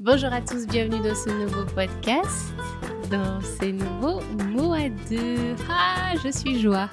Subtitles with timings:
[0.00, 2.52] Bonjour à tous, bienvenue dans ce nouveau podcast,
[3.10, 5.54] dans ces nouveaux mots à deux.
[5.68, 6.90] Ah, je suis joie.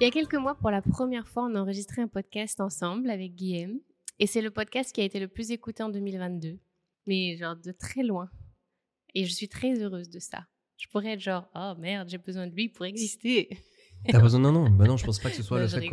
[0.00, 3.10] Il y a quelques mois, pour la première fois, on a enregistré un podcast ensemble
[3.10, 3.78] avec Guillaume.
[4.18, 6.58] Et c'est le podcast qui a été le plus écouté en 2022.
[7.06, 8.30] Mais genre de très loin.
[9.14, 10.46] Et je suis très heureuse de ça.
[10.76, 13.48] Je pourrais être genre, oh merde, j'ai besoin de lui pour exister.
[14.06, 15.88] T'as besoin non non bah non je pense pas que ce soit Non, le fait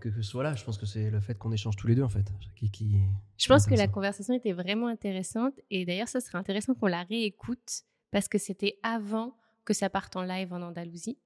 [0.00, 0.54] que, que ce soit là.
[0.54, 2.26] Je pense que c'est le fait qu'on échange tous les deux en fait.
[2.56, 3.00] Qui, qui-
[3.38, 5.54] Je pense que la conversation était vraiment intéressante.
[5.70, 10.14] Et d'ailleurs, ça serait intéressant qu'on la réécoute parce que c'était avant que ça parte
[10.16, 11.18] en live en Andalousie.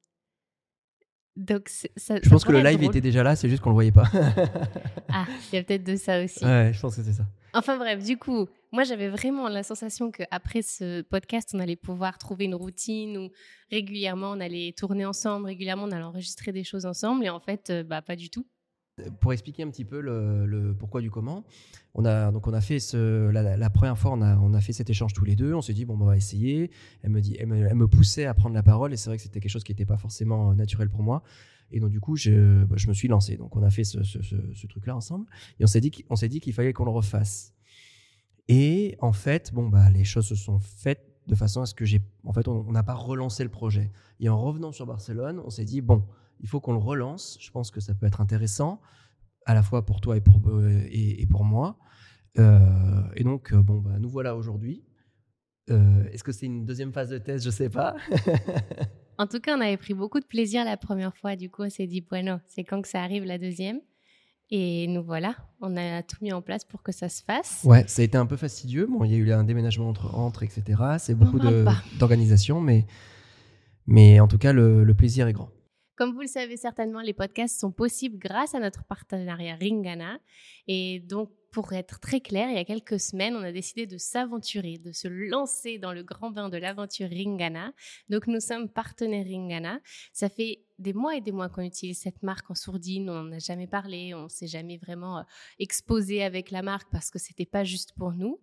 [1.39, 3.75] Donc, c'est- ça, je pense que le live était déjà là c'est juste qu'on le
[3.75, 4.05] voyait pas
[5.09, 6.45] Ah, il y a peut-être de ça aussi.
[6.45, 7.25] ouais je pense que c'est ça
[7.55, 12.19] Enfin bref, du coup, moi j'avais vraiment la sensation qu'après ce podcast, on allait pouvoir
[12.19, 13.31] trouver une routine où
[13.71, 17.25] régulièrement on allait tourner ensemble, régulièrement on allait enregistrer des choses ensemble.
[17.25, 18.47] Et en fait, euh, bah pas du tout.
[19.21, 21.45] Pour expliquer un petit peu le, pourquoi du comment
[21.95, 24.91] on a donc on a fait la, première fois on a on a fait cet
[24.91, 25.55] échange tous les deux.
[25.55, 26.71] On s'est dit bon bah, on va essayer.
[27.03, 29.17] Elle me dit elle me, elle me poussait à prendre la parole et c'est vrai
[29.17, 31.23] que c'était quelque chose qui n'était pas forcément euh, naturel pour moi.
[31.71, 33.37] Et donc du coup je, bah, je me suis lancé.
[33.37, 35.27] Donc on a fait ce, ce, truc là ensemble.
[35.59, 37.55] Et on s'est dit qu'on s'est dit qu'il fallait qu'on le refasse.
[38.49, 41.85] Et en fait bon bah les choses se sont faites de façon à ce que
[41.85, 43.91] j'ai en fait on on n'a pas relancé le projet.
[44.21, 46.05] Et en revenant sur Barcelone on s'est dit bon
[46.41, 47.37] il faut qu'on le relance.
[47.41, 48.81] Je pense que ça peut être intéressant,
[49.47, 51.79] à la fois pour toi et pour, euh, et, et pour moi.
[52.39, 54.85] Euh, et donc, euh, bon, bah, nous voilà aujourd'hui.
[55.71, 57.45] Euh, Est-ce que c'est une deuxième phase de test?
[57.45, 57.97] Je sais pas.
[59.21, 61.35] En tout cas, on avait pris beaucoup de plaisir la première fois.
[61.35, 63.81] Du coup, on s'est dit, bueno, c'est quand que ça arrive la deuxième?
[64.49, 67.63] Et nous voilà, on a tout mis en place pour que ça se fasse.
[67.65, 68.87] ouais, ça a été un peu fastidieux.
[68.87, 70.63] Bon, il y a eu un déménagement entre, entre etc.
[71.01, 72.87] C'est beaucoup d'organisation, mais,
[73.89, 75.51] mais en tout cas, le, le plaisir est grand.
[75.99, 80.21] Comme vous le savez certainement, les podcasts sont possibles grâce à notre partenariat Ringana.
[80.69, 83.97] Et donc, pour être très clair, il y a quelques semaines, on a décidé de
[83.97, 87.73] s'aventurer, de se lancer dans le grand bain de l'aventure Ringana.
[88.09, 89.81] Donc, nous sommes partenaires Ringana.
[90.13, 93.11] Ça fait des mois et des mois qu'on utilise cette marque en sourdine.
[93.11, 95.23] On n'en a jamais parlé, on s'est jamais vraiment euh,
[95.59, 98.41] exposé avec la marque parce que c'était pas juste pour nous.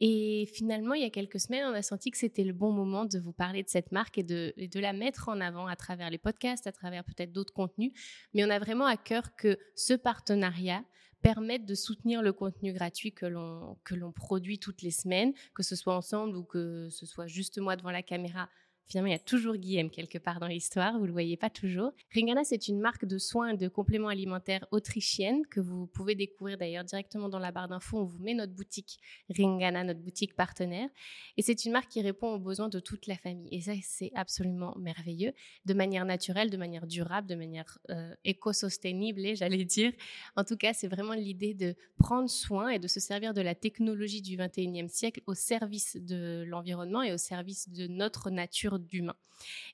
[0.00, 3.04] Et finalement, il y a quelques semaines, on a senti que c'était le bon moment
[3.04, 6.18] de vous parler de cette marque et de la mettre en avant à travers les
[6.18, 7.92] podcasts, à travers peut-être d'autres contenus.
[8.34, 10.84] Mais on a vraiment à cœur que ce partenariat
[11.22, 15.62] permette de soutenir le contenu gratuit que l'on que l'on produit toutes les semaines, que
[15.62, 18.48] ce soit ensemble ou que ce soit juste moi devant la caméra.
[18.88, 21.50] Finalement, il y a toujours Guillaume quelque part dans l'histoire, vous ne le voyez pas
[21.50, 21.92] toujours.
[22.14, 26.56] Ringana, c'est une marque de soins et de compléments alimentaires autrichienne que vous pouvez découvrir
[26.56, 27.98] d'ailleurs directement dans la barre d'infos.
[27.98, 28.98] On vous met notre boutique
[29.28, 30.88] Ringana, notre boutique partenaire.
[31.36, 33.48] Et c'est une marque qui répond aux besoins de toute la famille.
[33.52, 35.32] Et ça, c'est absolument merveilleux,
[35.66, 39.92] de manière naturelle, de manière durable, de manière euh, éco-sostenible, j'allais dire.
[40.34, 43.54] En tout cas, c'est vraiment l'idée de prendre soin et de se servir de la
[43.54, 49.16] technologie du 21e siècle au service de l'environnement et au service de notre nature d'humain.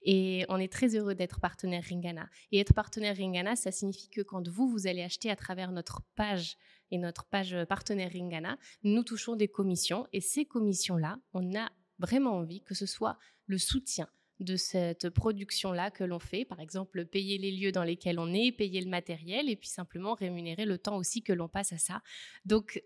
[0.02, 2.28] Et on est très heureux d'être partenaire Ringana.
[2.52, 6.02] Et être partenaire Ringana, ça signifie que quand vous, vous allez acheter à travers notre
[6.14, 6.56] page
[6.90, 10.06] et notre page partenaire Ringana, nous touchons des commissions.
[10.12, 14.08] Et ces commissions-là, on a vraiment envie que ce soit le soutien
[14.40, 16.44] de cette production-là que l'on fait.
[16.44, 20.14] Par exemple, payer les lieux dans lesquels on est, payer le matériel et puis simplement
[20.14, 22.02] rémunérer le temps aussi que l'on passe à ça.
[22.44, 22.82] Donc,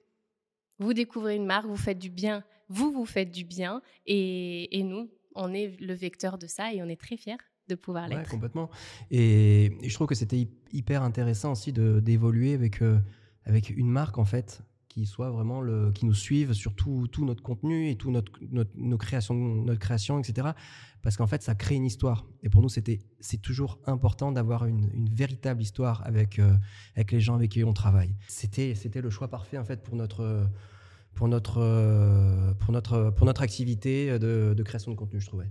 [0.79, 5.11] vous découvrez une marque, vous faites du bien, vous, vous faites du bien et nous,
[5.35, 7.37] on est le vecteur de ça et on est très fiers
[7.69, 8.31] de pouvoir Ouais, l'être.
[8.31, 8.71] complètement.
[9.11, 12.99] Et, et je trouve que c'était hy- hyper intéressant aussi de- d'évoluer avec, euh,
[13.45, 17.27] avec une marque, en fait, qui soit vraiment le, qui nous suive sur tout, tout
[17.27, 20.49] notre contenu et tout notre, notre, nos créations, notre création, etc.
[21.03, 22.27] Parce qu'en fait, ça crée une histoire.
[22.43, 26.55] Et pour nous, c'était, c'est toujours important d'avoir une, une véritable histoire avec, euh,
[26.97, 28.17] avec les gens avec qui on travaille.
[28.29, 30.49] C'était, c'était le choix parfait, en fait, pour notre,
[31.19, 35.51] pour notre, euh, pour notre, pour notre activité de, de création de contenu, je trouvais.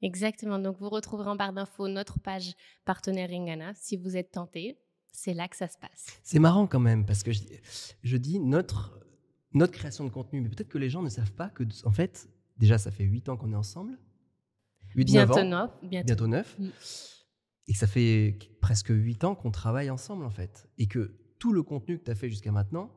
[0.00, 0.58] Exactement.
[0.58, 2.54] Donc, vous retrouverez en barre d'infos notre page
[2.86, 4.78] partenaire Ringana si vous êtes tenté.
[5.12, 6.18] C'est là que ça se passe.
[6.22, 7.42] C'est marrant quand même, parce que je,
[8.02, 8.98] je dis notre,
[9.52, 12.30] notre création de contenu, mais peut-être que les gens ne savent pas que, en fait,
[12.56, 13.98] déjà, ça fait 8 ans qu'on est ensemble.
[14.96, 15.70] 8, Bientôt ans, neuf.
[15.82, 16.06] Bientôt.
[16.06, 16.58] bientôt 9.
[16.58, 16.68] Mm.
[17.68, 20.70] Et ça fait presque 8 ans qu'on travaille ensemble, en fait.
[20.78, 22.90] Et que tout le contenu que tu as fait jusqu'à maintenant,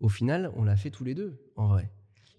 [0.00, 1.90] au final, on l'a fait tous les deux, en vrai.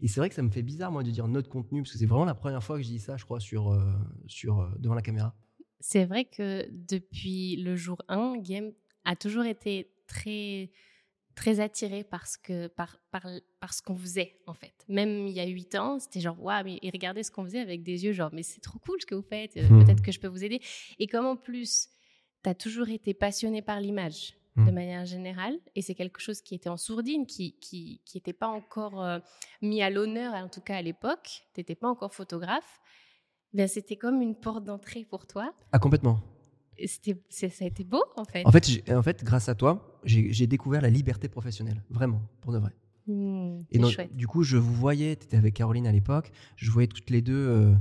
[0.02, 1.98] Et c'est vrai que ça me fait bizarre, moi, de dire notre contenu, parce que
[2.00, 3.84] c'est vraiment la première fois que je dis ça, je crois, sur, euh,
[4.28, 5.36] sur, euh, devant la caméra.
[5.80, 8.72] C'est vrai que depuis le jour 1, Guillaume
[9.06, 10.70] a toujours été très
[11.34, 13.26] très attiré par ce que par, par,
[13.62, 14.74] par ce qu'on faisait en fait.
[14.90, 17.62] Même il y a huit ans, c'était genre waouh, mais il regardait ce qu'on faisait
[17.62, 19.84] avec des yeux genre mais c'est trop cool ce que vous faites, euh, Hmm.
[19.86, 20.60] peut-être que je peux vous aider.
[21.00, 21.88] Et comme en plus
[22.44, 24.72] tu as toujours été passionné par l'image, de Mm.
[24.72, 29.02] manière générale, et c'est quelque chose qui était en sourdine, qui qui qui pas encore
[29.02, 29.20] euh,
[29.62, 31.44] mis à l'honneur, en tout cas à l'époque.
[31.54, 32.82] Tu n'étais pas encore photographe.
[33.54, 35.54] Ben, c'était comme une porte d'entrée pour toi.
[35.72, 36.20] Ah, complètement.
[37.30, 38.46] Ça a été beau, en fait.
[38.46, 41.84] En fait, en fait grâce à toi, j'ai découvert la liberté professionnelle.
[41.90, 42.72] Vraiment, pour de vrai.
[43.08, 44.16] Hmm, Et donc, chouette.
[44.16, 47.22] du coup, je vous voyais, tu étais avec Caroline à l'époque, je voyais toutes les
[47.22, 47.74] deux euh,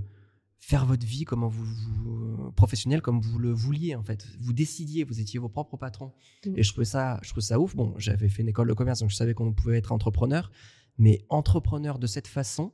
[0.61, 4.27] faire votre vie comment vous, vous professionnel comme vous le vouliez en fait.
[4.39, 6.13] Vous décidiez, vous étiez vos propres patrons.
[6.47, 6.59] Mm.
[6.59, 7.75] Et je trouvais ça, je trouvais ça ouf.
[7.75, 10.51] Bon, j'avais fait une école de commerce, donc je savais qu'on pouvait être entrepreneur,
[10.99, 12.73] mais entrepreneur de cette façon,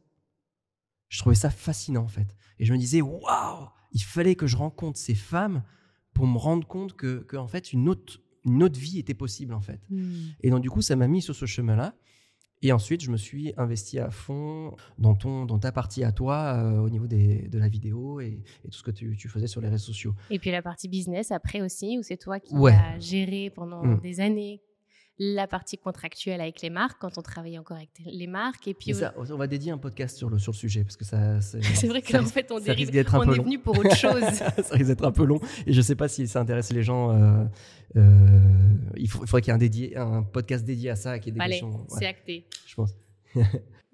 [1.09, 2.37] je trouvais ça fascinant en fait.
[2.59, 5.63] Et je me disais, waouh, il fallait que je rencontre ces femmes
[6.13, 9.55] pour me rendre compte que, que en fait une autre, une autre vie était possible
[9.55, 9.81] en fait.
[9.91, 10.31] Hmm.
[10.41, 11.95] Et donc, du coup, ça m'a mis sur ce chemin-là.
[12.63, 16.55] Et ensuite, je me suis investi à fond dans, ton, dans ta partie à toi
[16.57, 19.47] euh, au niveau des, de la vidéo et, et tout ce que tu, tu faisais
[19.47, 20.15] sur les réseaux sociaux.
[20.31, 22.73] Et puis la partie business après aussi, où c'est toi qui Ouais.
[22.73, 24.01] as géré pendant Mm.
[24.01, 24.63] des années
[25.19, 28.69] la partie contractuelle avec les marques, quand on travaillait encore avec les marques.
[28.69, 30.97] Et puis Et ça, on va dédier un podcast sur le, sur le sujet parce
[30.97, 31.41] que ça.
[31.41, 31.59] C'est
[31.89, 33.43] vrai qu'en fait, on, dérive, on est long.
[33.45, 34.23] venu pour autre chose.
[34.23, 37.11] ça risque d'être un peu long et je sais pas si ça intéresse les gens.
[37.13, 37.45] euh,
[37.97, 38.41] euh,
[38.97, 41.31] il, faut- il faudrait qu'il y ait un, dédié, un podcast dédié à ça, qui
[41.31, 42.47] ait des Allez, ouais, c'est acté.
[42.67, 42.95] je pense.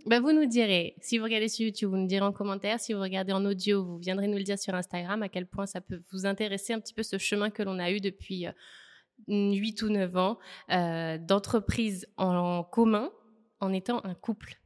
[0.04, 2.80] Bah, vous nous direz, si vous regardez sur YouTube, vous nous direz en commentaire.
[2.80, 5.64] Si vous regardez en audio, vous viendrez nous le dire sur Instagram à quel point
[5.64, 8.52] ça peut vous intéresser un petit peu ce chemin que l'on a eu depuis euh,
[9.28, 10.38] 8 ou 9 ans
[10.70, 13.10] euh, d'entreprise en commun
[13.60, 14.58] en étant un couple.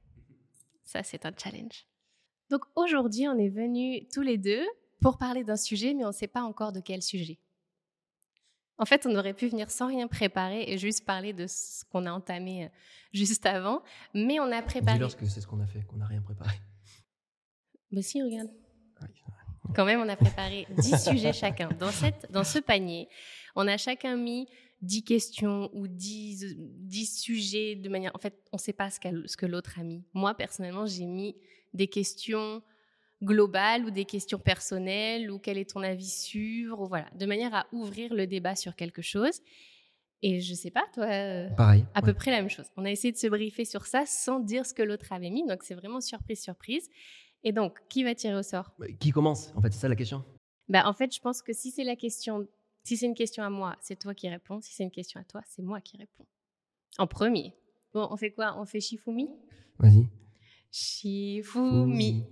[0.85, 1.87] Ça, c'est un challenge.
[2.51, 4.65] Donc aujourd'hui, on est venus tous les deux
[5.01, 7.39] pour parler d'un sujet, mais on ne sait pas encore de quel sujet.
[8.79, 12.05] En fait, on aurait pu venir sans rien préparer et juste parler de ce qu'on
[12.07, 12.69] a entamé euh,
[13.13, 13.83] juste avant,
[14.15, 14.99] mais on a préparé.
[14.99, 16.57] Dis-leur que c'est ce qu'on a fait, qu'on n'a rien préparé.
[17.93, 18.51] Bah si, regarde.
[19.01, 19.07] Ah.
[19.75, 21.69] Quand même, on a préparé 10 sujets chacun.
[21.79, 23.09] Dans, cette, dans ce panier,
[23.57, 24.47] on a chacun mis
[24.83, 28.13] 10 questions ou 10, 10 sujets de manière...
[28.15, 29.01] En fait, on ne sait pas ce,
[29.37, 30.05] que l'autre a mis.
[30.13, 31.35] Moi, personnellement, j'ai mis
[31.75, 32.63] des questions
[33.23, 36.81] globales ou des questions personnelles ou quel est ton avis sur...
[36.81, 39.41] ou voilà, de manière à ouvrir le débat sur quelque chose.
[40.23, 41.07] Et je sais pas, toi...
[41.07, 41.85] euh, Pareil.
[41.95, 42.05] à ouais.
[42.07, 42.67] peu près la même chose.
[42.77, 45.47] On a essayé de se briefer sur ça sans dire ce que l'autre avait mis.
[45.47, 46.89] Donc, c'est vraiment surprise, surprise.
[47.45, 48.73] Et donc, qui va tirer au sort?
[48.79, 49.53] Mais Qui commence?
[49.57, 50.25] En fait, c'est ça la question?
[50.69, 52.47] bah, En fait, je pense que si c'est la question,
[52.87, 54.61] si c'est une question à moi, c'est toi qui réponds.
[54.61, 56.25] Si c'est une question à toi, c'est moi qui réponds.
[56.99, 57.53] En premier.
[57.93, 58.57] Bon, on fait quoi?
[58.61, 59.29] On fait Shifumi?
[59.81, 60.07] Vas-y.
[60.71, 62.23] Shifumi.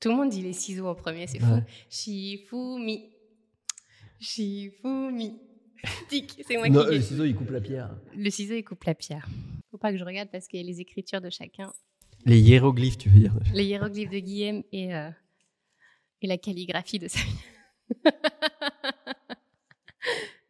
[0.00, 1.52] Tout le monde dit les ciseaux en premier, c'est fou.
[1.52, 1.64] Ouais.
[1.88, 3.12] Shifumi.
[4.18, 5.38] Shifumi.
[6.08, 7.96] Tic, c'est moi Non, qui le ciseau, il coupe la pierre.
[8.16, 9.28] Le ciseau, il coupe la pierre.
[9.70, 11.72] Faut pas que je regarde parce qu'il y a les écritures de chacun.
[12.26, 15.10] Les hiéroglyphes, tu veux dire Les hiéroglyphes de Guillaume et, euh,
[16.22, 17.36] et la calligraphie de Samir.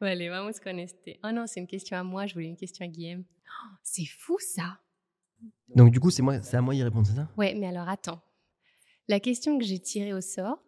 [0.05, 1.19] vale, vamos con este.
[1.25, 3.25] Oh non, c'est une question à moi, je voulais une question à Guillaume.
[3.47, 4.81] Oh, c'est fou ça
[5.75, 7.29] Donc, du coup, c'est moi, c'est à moi d'y répondre, c'est ça?
[7.37, 8.21] Ouais, mais alors attends.
[9.09, 10.59] La question que j'ai tirée au sort,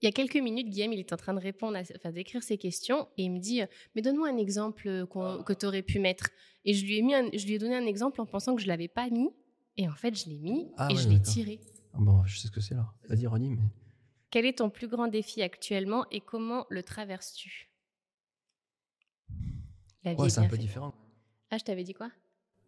[0.00, 2.42] il y a quelques minutes, Guillaume, il est en train de répondre, à- enfin d'écrire
[2.42, 3.62] ses questions, et il me dit,
[3.94, 6.30] mais donne-moi un exemple qu'on- que tu aurais pu mettre.
[6.64, 8.62] Et je lui ai mis, un- je lui ai donné un exemple en pensant que
[8.62, 9.30] je l'avais pas mis,
[9.76, 11.60] et en fait, je l'ai mis Ah et ouais, je l'ai tiré.
[11.94, 12.94] Ah Bon, je sais ce que c'est alors.
[13.08, 13.50] Vas-y, redis.
[13.50, 13.62] Mais...
[14.30, 17.68] Quel est ton plus grand défi actuellement et comment le traverses-tu?
[20.04, 20.94] La vie Ouais, est c'est un peu différent.
[21.50, 22.10] Ah, je t'avais dit quoi?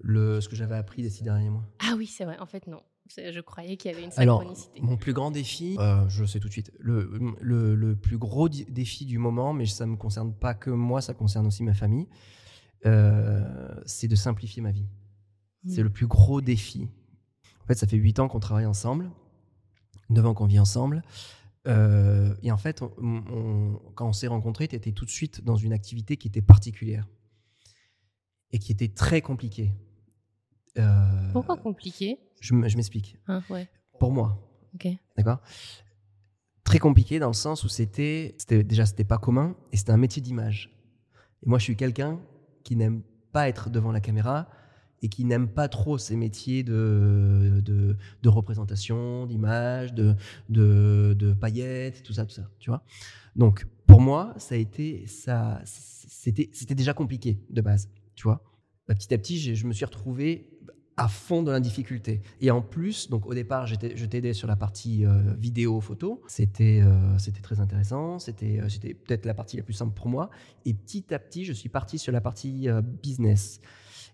[0.01, 1.65] Le, ce que j'avais appris les six derniers mois.
[1.81, 2.39] Ah oui, c'est vrai.
[2.39, 2.83] En fait, non.
[3.07, 4.81] C'est- Je croyais qu'il y avait une Alors, synchronicité.
[4.81, 8.17] mon plus grand défi, euh, je le sais tout de suite, le, le, le plus
[8.19, 11.63] gros défi du moment, mais ça ne me concerne pas que moi, ça concerne aussi
[11.65, 12.09] ma famille,
[12.87, 14.87] euh, c'est de simplifier ma vie.
[15.67, 15.85] C'est Mm.
[15.85, 16.89] le plus gros défi.
[17.63, 19.11] En fait, ça fait huit ans qu'on travaille ensemble,
[20.11, 21.03] neuf ans qu'on vit ensemble.
[21.67, 25.43] Euh, et en fait, on- on- quand on s'est rencontrés, tu étais tout de suite
[25.43, 27.07] dans une activité qui était particulière
[28.55, 29.73] et qui était très compliquée.
[30.79, 32.19] Euh, Pourquoi compliqué?
[32.41, 33.17] Je, m'explique.
[33.51, 33.69] Ouais,
[33.99, 34.39] Pour moi,
[34.75, 34.87] ok.
[35.17, 35.41] D'accord?
[36.63, 39.97] Très compliqué dans le sens où c'était, c'était déjà c'était pas commun et c'était un
[39.97, 40.71] métier d'image.
[41.43, 42.21] Et moi, je suis quelqu'un
[42.63, 44.49] qui n'aime pas être devant la caméra
[45.03, 50.15] et qui n'aime pas trop ces métiers de, de, de représentation, d'image, de,
[50.49, 52.85] de, de paillettes, tout ça, tout ça, tu vois?
[53.35, 58.43] Donc, pour moi, ça a été, ça, c'était, c'était déjà compliqué de base, tu vois.
[58.89, 60.55] Bah, petit à petit, je me suis retrouvé
[60.97, 62.21] à fond dans la difficulté.
[62.41, 63.75] Et en plus, donc au départ, je
[64.07, 66.23] t'aidais sur la partie euh, vidéo, photo.
[66.29, 68.19] C'était euh, très intéressant.
[68.19, 70.31] C'était euh, c'était peut-être la partie la plus simple pour moi.
[70.65, 72.69] Et petit à petit, je suis parti sur la partie
[73.03, 73.61] business.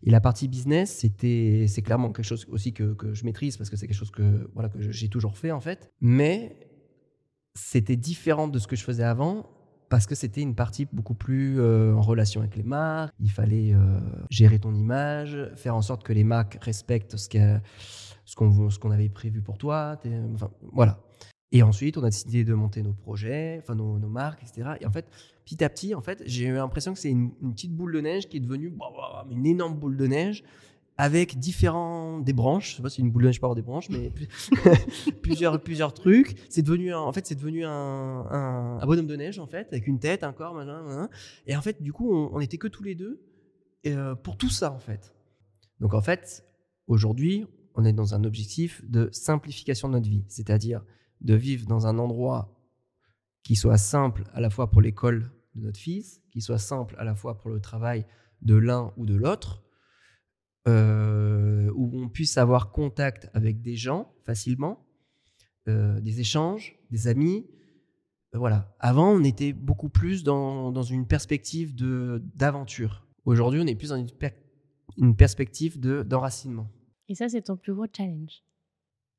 [0.03, 3.77] Et la partie business, c'est clairement quelque chose aussi que, que je maîtrise parce que
[3.77, 5.93] c'est quelque chose que voilà que j'ai toujours fait en fait.
[6.01, 6.57] Mais
[7.55, 9.51] c'était différent de ce que je faisais avant
[9.91, 13.13] parce que c'était une partie beaucoup plus euh, en relation avec les marques.
[13.19, 13.99] Il fallait euh,
[14.31, 19.59] gérer ton image, faire en sorte que les marques respectent ce qu'on avait prévu pour
[19.59, 19.99] toi.
[20.33, 21.01] Enfin, voilà.
[21.53, 24.77] Et ensuite, on a décidé de monter nos projets, enfin nos, marques, etc.
[24.81, 25.07] Et en fait,
[25.45, 28.29] petit à petit, en fait, j'ai eu l'impression que c'est une, petite boule de neige
[28.29, 28.73] qui est devenue
[29.29, 30.45] une énorme boule de neige
[31.01, 32.73] avec différents des branches.
[32.73, 34.13] Je sais pas si une boule de neige des branches, mais
[35.23, 36.37] plusieurs plusieurs trucs.
[36.51, 39.99] C'est devenu en fait c'est devenu un, un, bonhomme de neige en fait avec une
[39.99, 41.09] tête, un corps, machin,
[41.47, 43.23] Et en fait, du coup, on, on était que tous les deux
[43.87, 45.15] euh, pour tout ça en fait.
[45.81, 46.45] Donc en fait,
[46.87, 50.85] aujourd'hui, on est dans un objectif de simplification de notre vie, c'est-à-dire
[51.23, 52.55] de vivre dans un endroit
[53.43, 57.05] qui soit simple à la fois pour l'école de notre fils, qui soit simple à
[57.05, 58.05] la fois pour le travail
[58.43, 59.63] de l'un ou de l'autre,
[60.69, 64.87] euh, où on puisse avoir contact avec des gens facilement,
[65.69, 67.47] euh, des échanges, des amis.
[68.35, 68.75] Euh, voilà.
[68.79, 73.07] Avant, on était beaucoup plus dans, dans une perspective d'aventure.
[73.25, 74.11] Aujourd'hui, on est plus dans une,
[74.99, 76.71] une perspective d'enracinement.
[77.09, 78.43] Et ça, c'est ton plus gros challenge.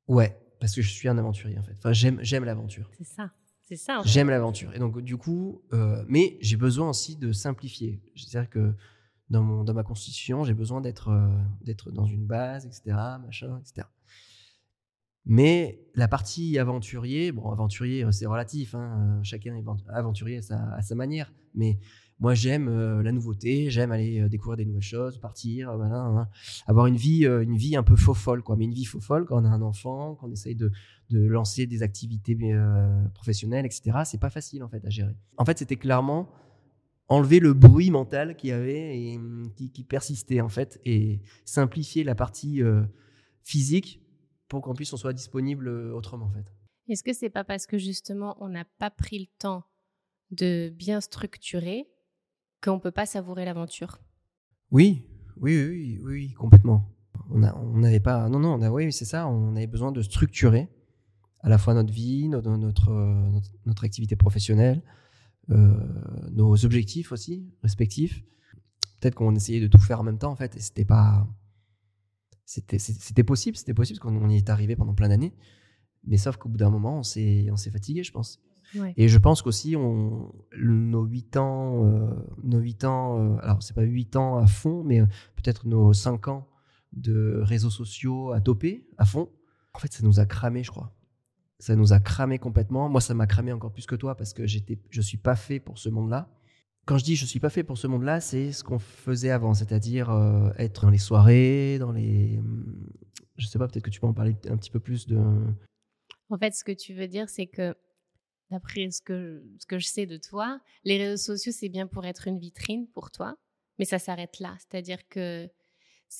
[0.06, 1.74] Ouais, parce que je suis un aventurier en fait.
[1.76, 2.90] Enfin, j'aime, j'aime l'aventure.
[2.96, 3.32] C'est ça.
[3.62, 4.02] C'est ça.
[4.04, 4.74] J'aime l'aventure.
[4.74, 5.62] Et donc, du coup,
[6.08, 8.00] mais j'ai besoin aussi de simplifier.
[8.16, 8.74] C'est-à-dire que
[9.32, 13.86] dans, ma constitution, j'ai besoin d'être, euh, dans une base, etc., machin, etc.
[15.24, 18.74] Mais la partie aventurier, bon, aventurier, c'est relatif.
[18.74, 21.32] Hein, chacun est aventurier à sa, manière.
[21.54, 21.78] Mais
[22.18, 26.28] moi, j'aime euh, la nouveauté, j'aime aller euh, découvrir des nouvelles choses, partir, euh, hein.
[26.66, 28.56] avoir une vie, une vie un peu faux folle, quoi.
[28.56, 30.70] Mais une vie faux folle quand on a un enfant, quand on essaye de,
[31.10, 32.36] de lancer des activités
[33.14, 33.98] professionnelles, etc.
[34.04, 35.16] C'est pas facile en fait à gérer.
[35.36, 36.28] En fait, c'était clairement
[37.12, 42.04] enlever le bruit mental qu'il y avait et hum, qui, persistait en fait et simplifier
[42.04, 42.60] la partie
[43.42, 44.00] physique
[44.48, 46.46] pour qu'en plus on soit disponible autrement en fait.
[46.88, 49.64] Est-ce que c'est pas parce que justement on n'a pas pris le temps
[50.30, 51.86] de bien structurer
[52.62, 53.98] qu'on ne peut pas savourer l'aventure?
[54.70, 56.88] Oui, oui, oui, oui, complètement.
[57.30, 58.28] On n'avait pas.
[58.28, 59.26] Non, non, on a, oui, c'est ça.
[59.26, 60.68] On avait besoin de structurer
[61.40, 62.92] à la fois notre vie, notre, notre,
[63.66, 64.88] notre, activité professionnelle, euh,
[65.48, 68.22] nos objectifs aussi respectifs.
[69.00, 71.26] Peut-être qu'on essayait de tout faire en même temps, en fait, et c'était pas.
[72.44, 75.34] C'était possible, c'était possible, parce qu'on y est arrivé pendant plein d'années.
[76.04, 78.40] Mais sauf qu'au bout d'un moment, on s'est fatigué, je pense.
[78.96, 83.74] Et je pense qu'aussi, on, nos 8 ans, euh, nos 8 ans euh, alors c'est
[83.74, 85.06] pas 8 ans à fond, mais euh,
[85.36, 86.48] peut-être nos 5 ans
[86.92, 89.28] de réseaux sociaux à toper à fond,
[89.74, 90.94] en fait, ça nous a cramé, je crois.
[91.62, 92.88] Ça nous a cramé complètement.
[92.88, 95.60] Moi, ça m'a cramé encore plus que toi parce que j'étais, je suis pas fait
[95.60, 96.28] pour ce monde-là.
[96.86, 99.54] Quand je dis je suis pas fait pour ce monde-là, c'est ce qu'on faisait avant,
[99.54, 100.10] c'est-à-dire
[100.58, 102.38] être dans les soirées, dans les.
[102.38, 102.90] Hum,
[103.36, 105.16] je sais pas, peut-être que tu peux en parler un petit peu plus de.
[106.30, 107.76] En fait, ce que tu veux dire, c'est que
[108.50, 112.04] d'après ce que, ce que je sais de toi, les réseaux sociaux, c'est bien pour
[112.06, 113.36] être une vitrine pour toi,
[113.78, 114.56] mais ça s'arrête là.
[114.58, 115.48] C'est-à-dire que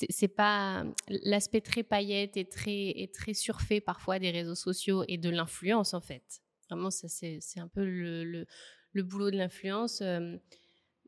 [0.09, 5.19] c'est pas l'aspect très paillette et très, et très surfait parfois des réseaux sociaux et
[5.19, 6.41] de l'influence en fait.
[6.71, 8.47] Vraiment, ça c'est un peu le,
[8.93, 10.01] le, boulot de l'influence.
[10.01, 10.37] Euh,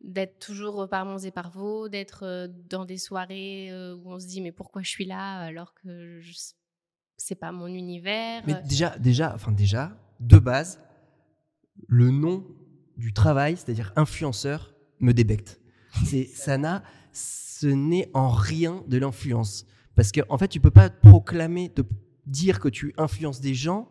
[0.02, 4.18] d'être toujours par mons et par vos, d'être euh, dans des soirées euh, où on
[4.18, 6.20] se dit mais pourquoi je suis là alors que
[7.16, 8.42] c'est pas mon univers.
[8.46, 10.78] Mais déjà, déjà, enfin déjà, de base,
[11.88, 12.44] le nom
[12.98, 15.58] du travail, c'est-à-dire influenceur, me débecte.
[16.04, 16.82] C'est, ça n'a,
[17.14, 19.66] ce n'est en rien de l'influence.
[19.94, 21.82] Parce qu'en en fait, tu peux pas proclamer, te
[22.26, 23.88] dire que tu influences des gens.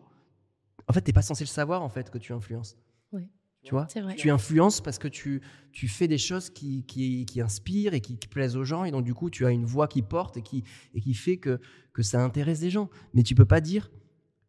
[0.87, 2.77] En fait, tu n'es pas censé le savoir, en fait, que tu influences.
[3.11, 3.29] Oui.
[3.63, 3.87] Tu vois?
[4.17, 8.17] Tu influences parce que tu, tu fais des choses qui, qui, qui inspirent et qui,
[8.27, 8.83] plaisent aux gens.
[8.83, 10.63] Et donc, du coup, tu as une voix qui porte et qui,
[10.93, 11.61] et qui fait que,
[11.93, 12.89] que ça intéresse des gens.
[13.13, 13.89] Mais tu peux pas dire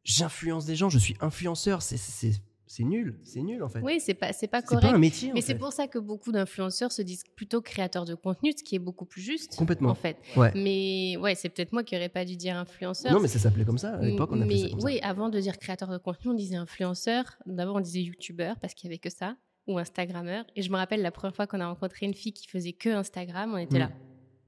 [0.03, 1.81] j'influence des gens, je suis influenceur.
[1.81, 2.33] C'est,
[2.67, 3.81] c'est nul, c'est nul en fait.
[3.81, 4.83] Oui, c'est pas, c'est pas correct.
[4.83, 5.33] C'est pas un métier.
[5.35, 8.75] Mais c'est pour ça que beaucoup d'influenceurs se disent plutôt créateurs de contenu, ce qui
[8.77, 9.57] est beaucoup plus juste.
[9.57, 9.91] Complètement.
[9.91, 10.17] En fait.
[10.55, 13.13] Mais ouais, c'est peut-être moi qui aurais pas dû dire influenceur.
[13.13, 14.31] Non, mais ça s'appelait comme ça à l'époque.
[14.33, 17.37] On appelait ça comme oui, avant de dire créateur de contenu, on disait influenceur.
[17.47, 20.45] D'abord, on disait youtubeur parce qu'il y avait que ça, ou instagrammeur.
[20.57, 22.89] Et je me rappelle la première fois qu'on a rencontré une fille qui faisait que
[22.89, 23.81] Instagram, on était mm.
[23.81, 23.91] là.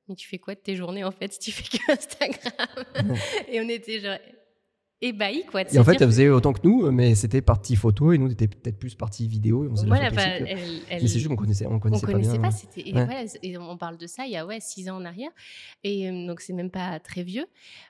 [0.08, 2.84] Mais tu fais quoi de tes journées en fait si tu fais que Instagram?
[3.48, 4.16] Et on était genre
[5.08, 5.62] ébahi quoi.
[5.62, 8.30] Et en fait, elle faisait autant que nous, mais c'était partie photo et nous, on
[8.30, 9.64] était peut-être plus partie vidéo.
[9.64, 12.50] Et on voilà, bah, elle, c'est juste qu'on connaissait, on connaissait on pas connaissait Pas,
[12.76, 15.30] et, voilà, et, on parle de ça il y a ouais six ans en arrière,
[15.84, 17.46] et euh, donc c'est même pas très vieux.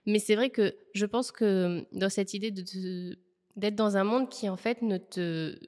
[0.06, 3.18] Mais c'est vrai que je pense que dans cette idée de
[3.56, 5.58] d'être dans un monde qui en fait ne te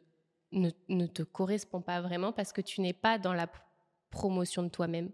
[0.52, 3.48] ne, ne te correspond pas vraiment parce que tu n'es pas dans la
[4.10, 5.10] promotion de toi-même.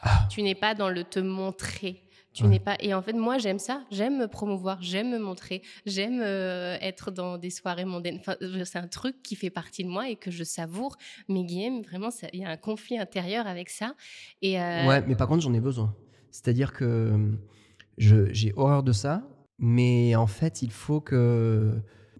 [0.00, 0.26] Ah.
[0.30, 2.76] Tu n'es pas dans le te montrer Tu n'es pas.
[2.80, 3.82] Et en fait, moi, j'aime ça.
[3.90, 8.18] J'aime me promouvoir, j'aime me montrer, j'aime euh, être dans des soirées mondaines.
[8.20, 10.96] Enfin, c'est un truc qui fait partie de moi et que je savoure.
[11.28, 13.94] Mais Guillaume, vraiment, il y a un conflit intérieur avec ça.
[14.40, 15.94] Et euh, Ouais, mais par contre, j'en ai besoin.
[16.30, 17.36] C'est-à-dire que
[17.98, 19.22] j'ai horreur de ça,
[19.58, 21.72] mais en fait, il faut que.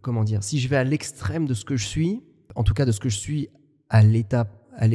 [0.03, 2.23] Comment dire Si je vais à l'extrême de ce que je suis,
[2.57, 3.49] en tout cas de ce que je suis
[3.89, 4.47] à l'état.
[4.75, 4.89] À,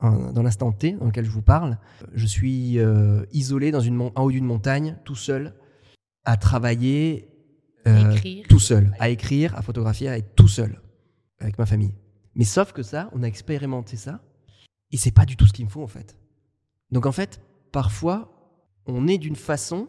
[0.00, 1.78] dans l'instant T dans lequel je vous parle,
[2.14, 5.54] je suis euh, isolé dans une en haut d'une montagne, tout seul,
[6.24, 7.28] à travailler
[7.86, 8.14] euh,
[8.48, 10.80] tout seul, à écrire, à photographier, à être tout seul
[11.40, 11.94] avec ma famille.
[12.34, 14.20] Mais sauf que ça, on a expérimenté ça,
[14.90, 16.16] et c'est pas du tout ce qu'il me faut en fait.
[16.90, 17.40] Donc en fait,
[17.72, 18.32] parfois,
[18.86, 19.88] on est d'une façon,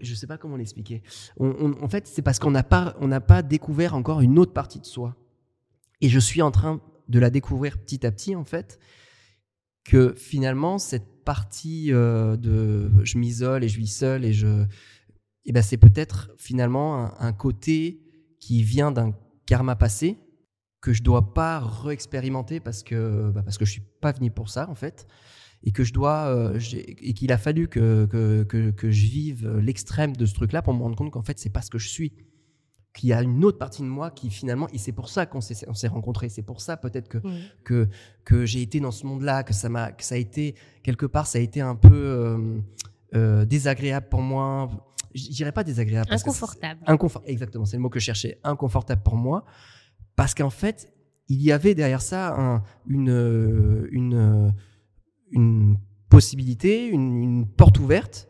[0.00, 1.02] je sais pas comment l'expliquer.
[1.38, 4.80] en fait, c'est parce qu'on n'a pas, on n'a pas découvert encore une autre partie
[4.80, 5.16] de soi.
[6.00, 6.80] Et je suis en train
[7.12, 8.80] de la découvrir petit à petit, en fait,
[9.84, 14.64] que finalement, cette partie euh, de je m'isole et je vis seul et je.
[15.44, 18.00] Eh ben, c'est peut-être finalement un, côté
[18.40, 19.12] qui vient d'un
[19.44, 20.18] karma passé
[20.80, 24.48] que je dois pas réexpérimenter parce que bah parce que je suis pas venu pour
[24.48, 25.06] ça en fait
[25.64, 29.58] et que je dois euh, et qu'il a fallu que que, que, que je vive
[29.58, 31.78] l'extrême de ce truc là pour me rendre compte qu'en fait c'est pas ce que
[31.78, 32.12] je suis
[32.94, 35.40] qu'il y a une autre partie de moi qui finalement, et c'est pour ça qu'on
[35.40, 37.18] s'est, on s'est rencontrés, c'est pour ça peut-être que,
[37.64, 37.88] que,
[38.24, 41.26] que j'ai été dans ce monde-là, que ça m'a, que ça a été, quelque part,
[41.26, 42.58] ça a été un peu euh,
[43.14, 44.70] euh, désagréable pour moi.
[45.14, 46.12] Je dirais pas désagréable.
[46.12, 46.80] Inconfortable.
[46.86, 48.38] inconfort, exactement, c'est le mot que je cherchais.
[48.44, 49.44] Inconfortable pour moi.
[50.16, 50.92] Parce qu'en fait,
[51.28, 54.54] il y avait derrière ça un, une, une,
[55.30, 55.78] une
[56.10, 58.28] possibilité, une, une porte ouverte.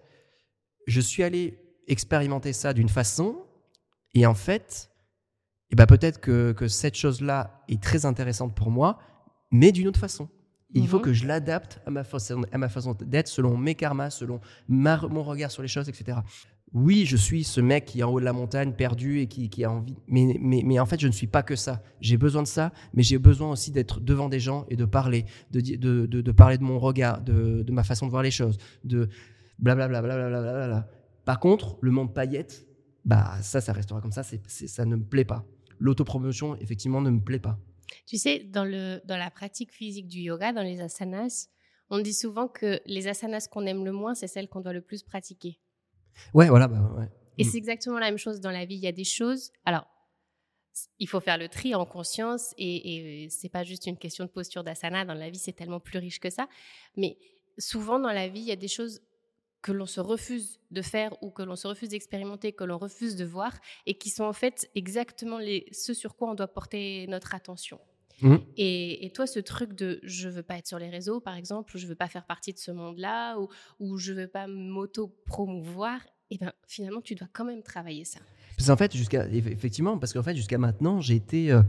[0.86, 3.44] Je suis allé expérimenter ça d'une façon
[4.14, 4.90] et en fait,
[5.70, 8.98] eh ben peut-être que, que cette chose-là est très intéressante pour moi,
[9.50, 10.28] mais d'une autre façon.
[10.74, 11.04] il faut mhm.
[11.04, 15.22] que je l'adapte à ma façon, à ma façon d'être, selon mes karmas, selon mon
[15.22, 16.18] regard sur les choses, etc.
[16.74, 19.50] Oui, je suis ce mec qui est en haut de la montagne, perdu et qui,
[19.50, 19.96] qui a envie.
[20.08, 21.82] Mais, mais, mais, en fait, je ne suis pas que ça.
[22.00, 25.26] J'ai besoin de ça, mais j'ai besoin aussi d'être devant des gens et de parler,
[25.50, 28.30] de, de, de, de parler de mon regard, de, de, ma façon de voir les
[28.30, 29.10] choses, de
[29.58, 30.00] blablabla.
[30.00, 30.88] Bla, bla, bla,
[31.26, 32.66] Par contre, le monde paillette,
[33.04, 35.44] bah ça, ça restera comme ça, c'est, ça ne me plaît pas.
[35.78, 37.58] L'autopromotion, effectivement, ne me plaît pas.
[38.06, 41.48] Tu sais, dans, le, dans la pratique physique du yoga, dans les asanas,
[41.90, 44.80] on dit souvent que les asanas qu'on aime le moins, c'est celles qu'on doit le
[44.80, 45.58] plus pratiquer.
[46.32, 46.68] Ouais, voilà.
[46.68, 47.08] Bah, ouais.
[47.38, 47.48] Et mm.
[47.48, 48.76] c'est exactement la même chose dans la vie.
[48.76, 49.50] Il y a des choses.
[49.64, 49.86] Alors,
[50.98, 54.30] il faut faire le tri en conscience et, et c'est pas juste une question de
[54.30, 55.04] posture d'asana.
[55.04, 56.48] Dans la vie, c'est tellement plus riche que ça.
[56.96, 57.18] Mais
[57.58, 59.02] souvent dans la vie, il y a des choses
[59.62, 63.16] que l'on se refuse de faire ou que l'on se refuse d'expérimenter, que l'on refuse
[63.16, 63.52] de voir,
[63.86, 67.80] et qui sont en fait exactement les, ce sur quoi on doit porter notre attention.
[68.20, 68.36] Mmh.
[68.56, 71.78] Et, toi, ce truc de je veux pas être sur les réseaux, par exemple, ou
[71.78, 73.48] je veux pas faire partie de ce monde-là, ou,
[73.80, 78.20] ou je veux pas m'auto-promouvoir, et eh ben finalement, tu dois quand même travailler ça.
[78.56, 81.62] Parce qu'en fait, jusqu'à effectivement, parce qu'en fait, jusqu'à maintenant, j'ai été euh,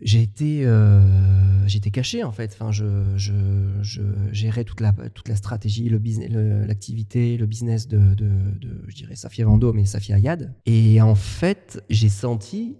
[0.00, 1.00] j'ai été euh,
[1.66, 2.52] j'étais caché en fait.
[2.52, 2.84] Enfin je,
[4.32, 8.14] gérais toute la stratégie l'activité le, business de,
[8.88, 12.76] je dirais Safia Vando mais Safia Ayad et en fait j'ai senti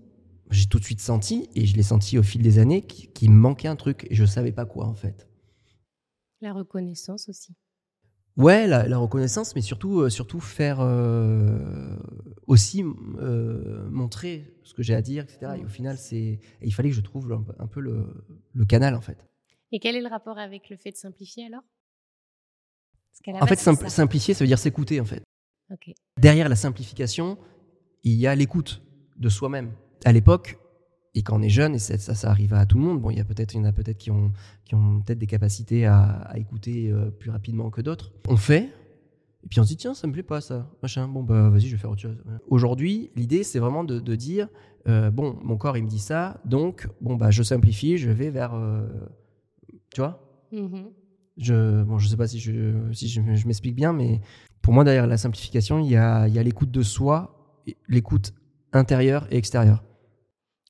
[0.53, 3.37] j'ai tout de suite senti et je l'ai senti au fil des années qu'il me
[3.37, 4.07] manquait un truc.
[4.11, 5.29] Et je savais pas quoi en fait.
[6.40, 7.55] La reconnaissance aussi
[8.37, 11.97] Ouais, la, reconnaissance, mais surtout, euh, surtout faire euh,
[12.47, 15.53] aussi euh, montrer ce que j'ai à dire, etc.
[15.59, 18.07] Et au final, c'est, il fallait que je trouve un, peu le,
[18.55, 19.18] le, canal, en fait.
[19.71, 21.62] Et quel est le rapport avec le fait de simplifier alors?
[23.40, 25.23] En fait, simplifier, ça veut dire s'écouter, en fait.
[26.18, 27.38] Derrière la simplification,
[28.03, 28.83] il y a l'écoute
[29.16, 29.73] de soi-même.
[30.05, 30.59] À l'époque,
[31.14, 33.18] et quand on est jeune, et ça, ça, arrive à tout le monde, bon, il
[33.18, 34.33] y, a peut-être, il y en a peut-être qui ont,
[34.64, 38.12] qui ont peut-être des capacités à, écouter euh, plus rapidement que d'autres.
[38.29, 38.70] On fait,
[39.44, 41.66] et puis on se dit, tiens, ça me plaît pas ça, machin, bon, bah vas-y,
[41.66, 42.16] je vais faire autre chose.
[42.48, 44.48] Aujourd'hui, l'idée, c'est vraiment de, de dire,
[44.88, 48.31] euh, bon, mon corps, il me dit ça, donc, bon, bah je simplifie, je vais
[48.31, 48.55] vers.
[48.55, 48.87] Euh,
[49.92, 50.46] tu vois?
[50.53, 50.85] Mm-hmm.
[51.37, 54.20] je, bon, je sais pas si je, si je, je m'explique bien, mais
[54.62, 58.33] pour moi, derrière la simplification, il y a, il y a l'écoute de soi, l'écoute
[58.72, 59.85] intérieure et extérieure.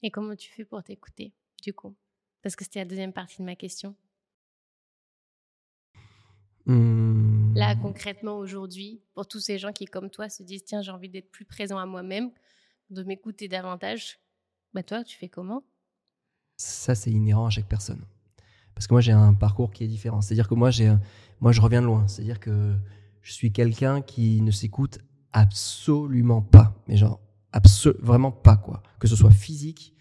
[0.03, 1.95] Et comment tu fais pour t'écouter, du coup?
[2.43, 3.95] Parce que c'était la deuxième partie de ma question.
[6.67, 7.55] Mmh.
[7.55, 11.09] Là, concrètement, aujourd'hui, pour tous ces gens qui, comme toi, se disent Tiens, j'ai envie
[11.09, 12.31] d'être plus présent à moi-même,
[12.91, 14.19] de m'écouter davantage,
[14.75, 15.63] bah toi, tu fais comment?
[16.57, 18.05] Ça, c'est inhérent à chaque personne.
[18.75, 20.21] Parce que moi, j'ai un parcours qui est différent.
[20.21, 20.93] C'est-à-dire que moi, j'ai,
[21.41, 22.07] moi, je reviens de loin.
[22.09, 22.75] C'est-à-dire que
[23.21, 24.99] je suis quelqu'un qui ne s'écoute
[25.33, 26.75] absolument pas.
[26.89, 27.21] Mais genre,
[28.01, 28.83] vraiment pas, quoi.
[28.99, 29.95] Que ce soit physique,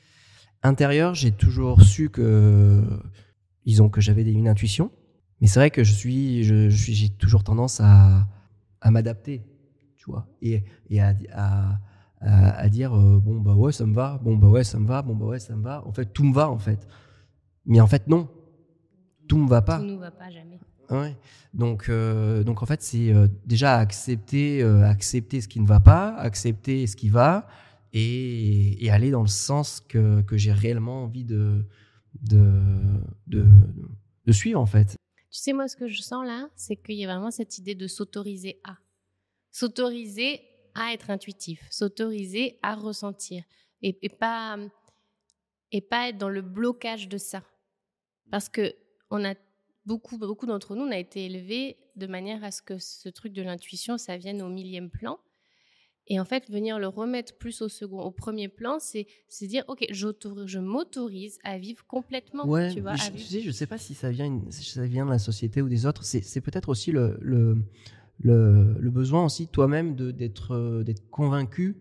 [0.63, 2.83] intérieur, j'ai toujours su que,
[3.65, 4.91] disons que j'avais une intuition,
[5.41, 8.27] Mais c'est vrai que je suis, je, je suis, j'ai toujours tendance à,
[8.79, 9.43] à m'adapter,
[9.97, 11.79] tu vois, et, et à, à,
[12.21, 14.85] à, à dire euh, bon bah ouais ça me va, bon bah ouais ça me
[14.87, 15.83] va, bon bah ouais ça me va.
[15.87, 16.87] En fait tout me va en fait.
[17.65, 18.29] Mais en fait non,
[19.27, 19.79] tout me va pas.
[19.79, 20.59] Tout nous va pas jamais.
[21.53, 25.79] Donc, euh, donc en fait, c'est euh, déjà accepter, euh, accepter ce qui ne va
[25.79, 27.47] pas, accepter ce qui va,
[27.93, 31.65] et, aller dans le sens que, que j'ai réellement envie de,
[32.21, 32.61] de,
[33.27, 33.45] de,
[34.25, 34.95] de suivre en fait.
[35.29, 37.75] Tu sais, moi, ce que je sens là, c'est qu'il y a vraiment cette idée
[37.75, 38.77] de s'autoriser à.
[39.51, 40.41] S'autoriser
[40.73, 43.43] à être intuitif, s'autoriser à ressentir,
[43.81, 44.57] et, et pas,
[45.73, 47.43] et pas être dans le blocage de ça.
[48.29, 48.73] Parce que
[49.09, 49.35] on a
[49.85, 53.33] beaucoup, beaucoup d'entre nous, on a été élevés de manière à ce que ce truc
[53.33, 55.19] de l'intuition, ça vienne au millième plan.
[56.07, 59.63] Et en fait, venir le remettre plus au second, au premier plan, c'est se dire,
[59.67, 62.47] ok, je m'autorise à vivre complètement.
[62.47, 64.51] Ouais, tu vois, à je, vivre- tu sais, je sais pas si ça vient, une-
[64.51, 66.03] si ça vient de la société ou des autres.
[66.03, 67.63] C'est peut-être aussi le, le,
[68.19, 71.77] le, le besoin aussi toi-même d'être euh, d'être convaincu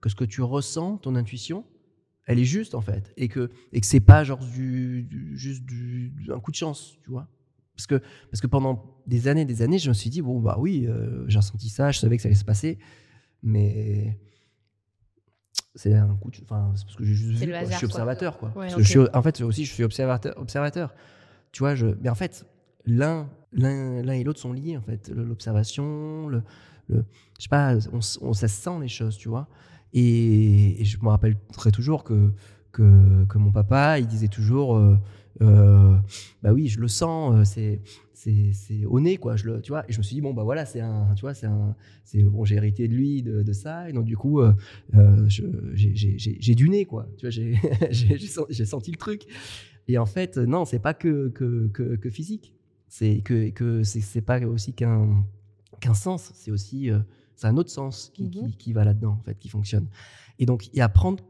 [0.00, 1.64] que ce que tu ressens, ton intuition,
[2.26, 5.62] elle est juste en fait, et que et que c'est pas genre du, du- juste
[5.64, 7.28] du- un coup de chance, tu vois.
[7.80, 10.56] Parce que parce que pendant des années, des années, je me suis dit bon bah
[10.58, 12.78] oui, euh, j'ai ressenti ça, je savais que ça allait se passer,
[13.42, 14.18] mais
[15.74, 18.48] c'est un coup de, enfin c'est parce que j'ai juste vu, je suis observateur quoi.
[18.50, 18.78] Ouais, Parce ok.
[18.80, 20.94] que je suis, en fait aussi je suis observateur observateur.
[21.52, 22.44] Tu vois, je mais en fait
[22.84, 26.42] l'un l'un l'un et l'autre sont liés en fait, l'observation, le,
[26.88, 27.04] le
[27.38, 29.48] je sais pas, on, on ça se sent les choses, tu vois.
[29.94, 32.32] Et, et je me rappelle très toujours que
[32.72, 34.98] que, que mon papa, il disait toujours euh,
[35.40, 37.80] bah oui, je le sens, euh, c'est
[38.52, 39.84] c'est au nez quoi, je le tu vois.
[39.88, 41.74] Et je me suis dit bon bah voilà, c'est un tu vois, c'est un
[42.04, 44.52] c'est bon, j'ai hérité de lui de, de ça et donc du coup euh,
[44.94, 47.08] euh, j'ai- du nez quoi.
[47.16, 47.54] Tu vois, j'ai
[47.90, 49.24] j'ai j'ai sen- j'ai senti le truc.
[49.88, 52.52] Et en fait, non, c'est pas que que que, que physique.
[52.88, 55.24] C'est que que c'est pas aussi qu'un
[55.80, 56.98] qu'un sens, c'est aussi euh,
[57.36, 59.88] c'est un autre sens qui, qui, qui va là-dedans en fait, qui fonctionne.
[60.38, 61.24] Et donc et à prendre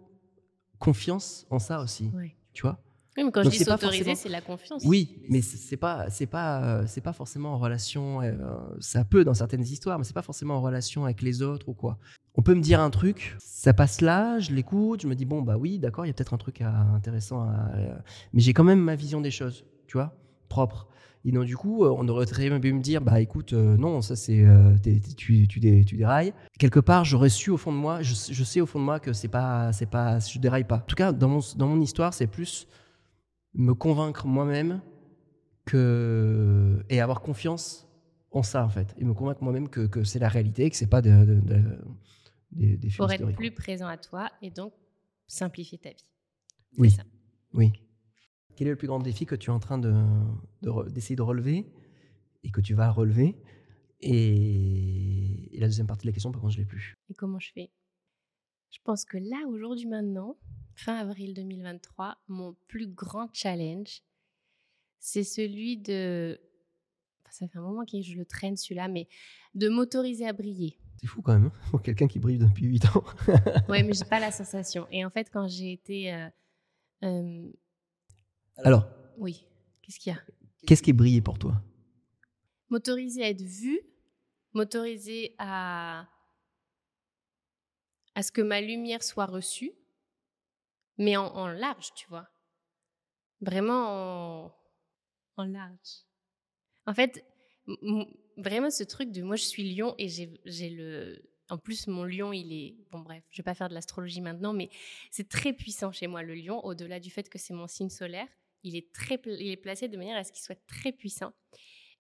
[0.81, 2.11] confiance en ça aussi,
[2.53, 2.83] tu vois.
[3.17, 4.83] Oui, mais quand Donc, je dis s'autoriser, forcément- c'est la confiance.
[4.87, 8.23] Oui, mais c'est pas, c'est pas, euh, c'est pas forcément en relation.
[8.23, 8.35] euh,
[8.79, 11.75] ça peut dans certaines histoires, mais c'est pas forcément en relation avec les autres ou
[11.75, 11.99] quoi.
[12.37, 15.43] On peut me dire un truc, ça passe là, je l'écoute, je me dis bon
[15.43, 17.95] bah oui, d'accord, il y a peut-être un truc à- intéressant, à- euh,
[18.33, 20.15] mais j'ai quand même ma vision des choses, tu vois,
[20.49, 20.87] propre.
[21.25, 24.01] Et donc du coup, on aurait très bien pu me dire bah écoute, euh, non,
[24.01, 24.75] ça c'est, euh,
[25.17, 26.33] tu, tu, dé- tu dérailles.
[26.59, 29.01] Quelque part, j'aurais su au fond de moi, je, je sais au fond de moi
[29.01, 30.77] que c'est pas, c'est pas, je déraille pas.
[30.77, 32.67] En tout cas, dans mon, dans mon histoire, c'est plus
[33.55, 34.81] me convaincre moi-même
[35.65, 37.89] que et avoir confiance
[38.31, 38.95] en ça en fait.
[38.99, 41.79] Et me convaincre moi-même que, que c'est la réalité que c'est pas de, de- de-
[42.53, 44.73] des, des Pour être plus présent à toi et donc
[45.27, 46.07] simplifier ta vie.
[46.79, 46.91] Oui.
[46.91, 47.03] ça.
[47.55, 47.73] oui.
[48.57, 49.93] Quel est le plus grand défi que tu es en train de,
[50.91, 51.73] d'essayer de relever
[52.43, 53.37] et que tu vas relever?
[54.01, 56.95] Et, et la deuxième partie de la question par contre je l'ai plus.
[57.09, 57.71] Et comment je fais?
[58.71, 60.37] Je pense que là, aujourd'hui, maintenant,
[60.81, 64.03] fin avril 2023, mon plus grand challenge,
[64.99, 66.41] c'est celui de.
[67.23, 69.09] enfin, ça fait un moment que je le traîne celui-là, mais
[69.55, 70.79] de m'autoriser à briller.
[70.97, 73.05] c'est fou quand même hein, pour quelqu'un qui brille depuis 8 ans
[73.69, 74.87] Ouais, mais j'ai pas la sensation.
[74.91, 76.13] Et en fait, quand j'ai été.
[76.13, 76.29] euh,
[77.05, 77.51] euh,
[78.65, 78.87] alors
[79.19, 79.47] oui,
[79.83, 80.21] qu'est-ce qu'il y a?
[80.67, 81.63] qu'est-ce qui est brillé pour toi?
[82.69, 83.81] M'autoriser à être vue,
[84.55, 86.07] m'autoriser à.
[88.15, 89.73] à ce que ma lumière soit reçue,
[91.01, 92.29] mais en, large, tu vois.
[93.41, 94.53] Vraiment
[95.37, 96.05] en, large.
[96.85, 97.25] En fait,
[98.37, 101.23] vraiment ce truc de moi je suis lion et j'ai le.
[101.49, 102.77] En plus, mon lion, il est.
[102.93, 104.69] Bon, bref, je vais pas faire de l'astrologie maintenant, mais
[105.11, 108.29] c'est très puissant chez moi, le lion, au-delà du fait que c'est mon signe solaire.
[108.63, 111.33] Il est, très, il est placé de manière à ce qu'il soit très puissant.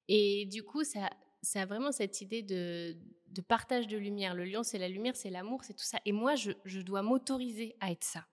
[0.08, 1.08] Et du coup, ça,
[1.40, 2.94] ça a vraiment cette idée de,
[3.28, 4.34] de partage de lumière.
[4.34, 5.98] Le lion, c'est la lumière, c'est l'amour, c'est tout ça.
[6.04, 8.26] Et moi, je, je dois m'autoriser à être ça.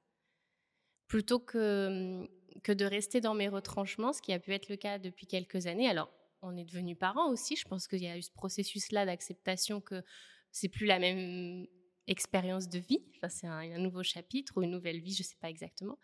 [1.07, 2.27] Plutôt que,
[2.63, 5.67] que de rester dans mes retranchements, ce qui a pu être le cas depuis quelques
[5.67, 5.87] années.
[5.87, 7.55] Alors, on est devenus parents aussi.
[7.55, 10.03] Je pense qu'il y a eu ce processus-là d'acceptation que
[10.51, 11.65] c'est plus la même
[12.07, 13.03] expérience de vie.
[13.15, 15.97] Enfin, c'est un, un nouveau chapitre ou une nouvelle vie, je ne sais pas exactement.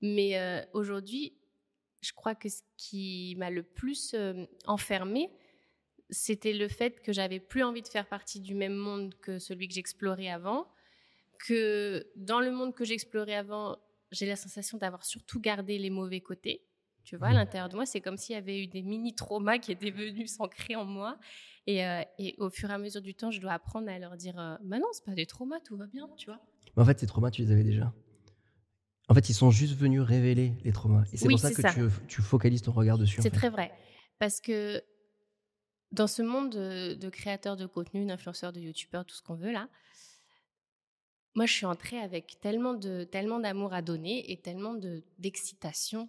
[0.00, 1.36] Mais euh, aujourd'hui,
[2.00, 5.30] je crois que ce qui m'a le plus euh, enfermée,
[6.10, 9.68] c'était le fait que j'avais plus envie de faire partie du même monde que celui
[9.68, 10.68] que j'explorais avant,
[11.38, 13.78] que dans le monde que j'explorais avant,
[14.12, 16.64] j'ai la sensation d'avoir surtout gardé les mauvais côtés.
[17.04, 17.36] Tu vois, à Mhm.
[17.36, 20.74] l'intérieur de moi, c'est comme s'il y avait eu des mini-traumas qui étaient venus s'ancrer
[20.76, 21.18] en moi.
[21.66, 24.16] Et, euh, et au fur et à mesure du temps, je dois apprendre à leur
[24.16, 26.40] dire euh, Bah non, c'est pas des traumas, tout va bien, tu vois.
[26.76, 27.92] Mais en fait, ces traumas, tu les avais déjà.
[29.08, 31.04] En fait, ils sont juste venus révéler les traumas.
[31.12, 31.72] Et c'est Oui, pour ça que ça.
[31.74, 33.20] Tu, tu focalises ton regard dessus.
[33.20, 33.36] en C'est fait.
[33.36, 33.70] très vrai.
[34.18, 34.82] Parce que
[35.92, 39.68] dans ce monde de, créateurs de contenu, d'influenceurs, de youtubeurs, tout ce qu'on veut là,
[41.34, 44.74] moi je suis entrée avec tellement de tellement d'amour à donner et tellement
[45.18, 46.08] d'excitation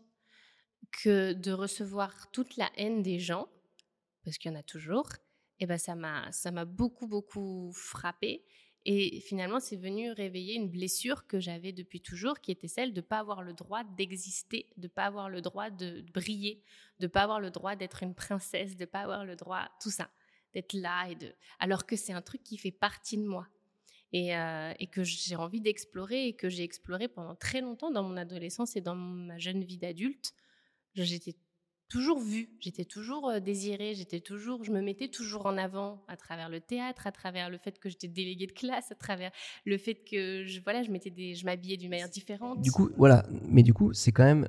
[0.91, 3.47] que de recevoir toute la haine des gens,
[4.23, 5.09] parce qu'il y en a toujours,
[5.59, 8.45] et eh ben ça m'a ça m'a beaucoup beaucoup frappé
[8.87, 13.01] et finalement, c'est venu réveiller une blessure que j'avais depuis toujours, qui était celle de
[13.01, 16.61] ne pas avoir le droit d'exister, de ne pas avoir le droit de briller,
[16.99, 19.67] de ne pas avoir le droit d'être une princesse, de ne pas avoir le droit,
[19.81, 20.07] tout ça,
[20.53, 21.07] d'être là.
[21.09, 21.33] Et de...
[21.57, 23.47] Alors que c'est un truc qui fait partie de moi.
[24.13, 28.03] Et, euh, et que j'ai envie d'explorer et que j'ai exploré pendant très longtemps dans
[28.03, 30.33] mon adolescence et dans ma jeune vie d'adulte.
[30.93, 31.35] J'étais
[31.89, 36.17] toujours vue, j'étais toujours euh, désirée, j'étais toujours, je me mettais toujours en avant à
[36.17, 39.31] travers le théâtre, à travers le fait que j'étais déléguée de classe, à travers
[39.65, 42.61] le fait que je, voilà, je je m'habillais d'une manière différente.
[42.61, 44.47] Du coup, voilà, mais du coup, c'est quand même,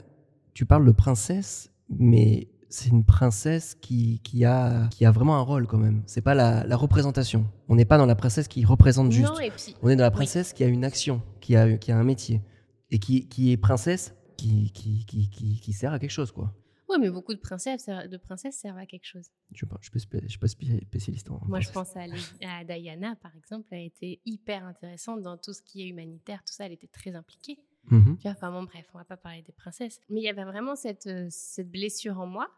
[0.54, 5.42] tu parles de princesse, mais c'est une princesse qui, qui, a, qui a vraiment un
[5.42, 6.02] rôle quand même.
[6.06, 7.46] C'est pas la, la, représentation.
[7.68, 9.32] On n'est pas dans la princesse qui représente juste.
[9.32, 11.92] Non, et puis, on est dans la princesse qui a une action, qui a, qui
[11.92, 12.42] a un métier
[12.90, 16.52] et qui, qui est princesse, qui, qui, qui, qui, sert à quelque chose, quoi.
[16.88, 19.26] Oui, mais beaucoup de princesses, de princesses servent à quelque chose.
[19.52, 19.98] Je ne
[20.28, 21.40] suis, pas spécialiste en.
[21.46, 22.02] Moi, je pense à,
[22.42, 23.66] à, Diana, par exemple.
[23.72, 26.66] Elle a été hyper intéressante dans tout ce qui est humanitaire, tout ça.
[26.66, 27.58] Elle était très impliquée.
[27.90, 28.28] Mm-hmm.
[28.28, 30.00] Enfin bon, bref, on va pas parler des princesses.
[30.08, 31.28] Mais il y avait vraiment cette, euh,
[31.64, 32.50] blessure en moi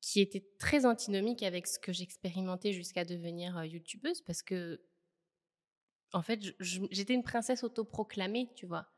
[0.00, 4.80] qui était très antinomique avec ce que j'expérimentais jusqu'à devenir euh, youtubeuse parce que,
[6.12, 8.88] en fait, j'étais une princesse autoproclamée, tu vois.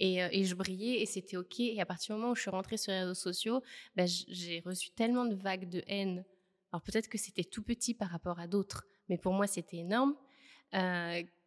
[0.00, 1.60] Euh, et, je brillais et c'était OK.
[1.60, 3.62] Et à partir du moment où je suis rentrée sur les réseaux sociaux,
[3.96, 6.24] bah, j'ai reçu tellement de vagues de haine.
[6.72, 10.16] Alors peut-être que c'était tout petit par rapport à d'autres, mais pour moi c'était énorme.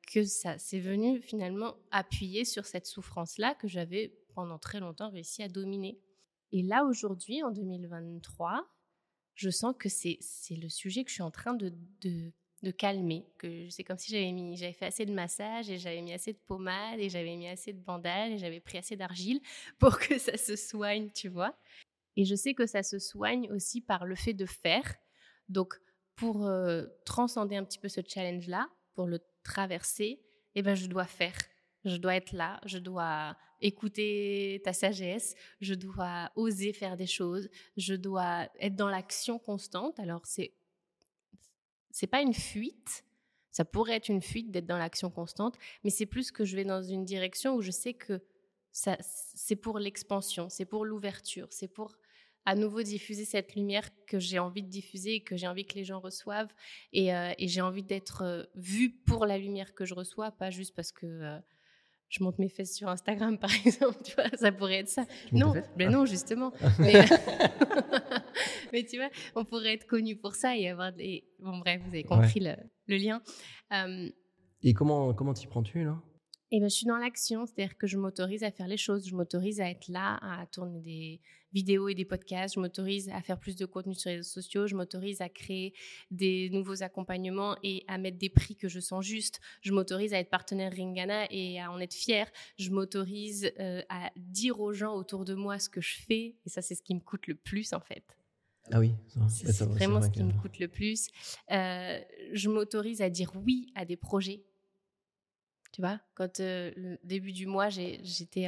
[0.08, 5.44] Que ça s'est venu finalement appuyer sur cette souffrance-là que j'avais pendant très longtemps réussi
[5.44, 6.00] à dominer.
[6.52, 8.68] Et là aujourd'hui, en 2023,
[9.36, 12.32] je sens que c'est le sujet que je suis en train de, de
[12.64, 13.26] de calmer.
[13.38, 16.34] Que c'est comme si j'avais mis, j'avais fait assez de massage et j'avais mis assez
[16.34, 19.42] de pommade et j'avais mis assez de bandage et j'avais pris assez d'argile
[19.80, 21.56] pour que ça se soigne, tu vois.
[22.16, 24.96] Et je sais que ça se soigne aussi par le fait de faire.
[25.50, 25.76] Donc,
[26.16, 30.22] pour euh, transcender un petit peu ce challenge-là, pour le traverser,
[30.56, 31.38] eh ben, je dois faire.
[31.86, 37.50] Je dois être là, je dois écouter ta sagesse, je dois oser faire des choses,
[37.78, 40.00] je dois être dans l'action constante.
[40.00, 40.54] Alors, c'est
[41.92, 43.04] c'est pas une fuite.
[43.52, 46.66] Ça pourrait être une fuite d'être dans l'action constante, mais c'est plus que je vais
[46.66, 48.22] dans une direction où je sais que
[48.72, 51.98] ça, c'est pour l'expansion, c'est pour l'ouverture, c'est pour
[52.48, 55.84] à nouveau diffuser cette lumière que j'ai envie de diffuser, que j'ai envie que les
[55.84, 56.54] gens reçoivent,
[56.94, 60.74] et, euh, j'ai envie d'être euh, vue pour la lumière que je reçois, pas juste
[60.74, 61.38] parce que euh,
[62.08, 65.06] je monte mes fesses sur Instagram, par exemple, tu vois, ça pourrait être ça.
[65.34, 66.54] non, mais non, justement.
[68.72, 71.26] mais, tu vois, on pourrait être connu pour ça et avoir des...
[71.40, 72.56] Bon, bref, vous avez compris le,
[72.88, 73.22] lien.
[74.64, 76.02] et comment comment t'y prends-tu, là?
[76.50, 79.16] Et ben, je suis dans l'action, c'est-à-dire que je m'autorise à faire les choses, je
[79.16, 83.38] m'autorise à être là, à tourner des vidéos et des podcasts, je m'autorise à faire
[83.38, 85.74] plus de contenu sur les réseaux sociaux, je m'autorise à créer
[86.10, 90.20] des nouveaux accompagnements et à mettre des prix que je sens justes, je m'autorise à
[90.20, 94.96] être partenaire Ringana et à en être fière, je m'autorise euh, à dire aux gens
[94.96, 97.36] autour de moi ce que je fais, et ça c'est ce qui me coûte le
[97.36, 98.18] plus en fait.
[98.72, 98.94] Ah oui,
[99.30, 101.08] c'est vraiment ce qui me coûte le plus.
[101.52, 102.00] Euh,
[102.34, 104.44] je m'autorise à dire oui à des projets
[105.78, 108.48] tu vois, quand le début du mois, j'étais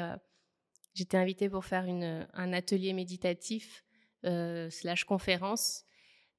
[1.13, 3.85] invitée pour faire un atelier méditatif
[4.25, 5.85] euh, slash conférence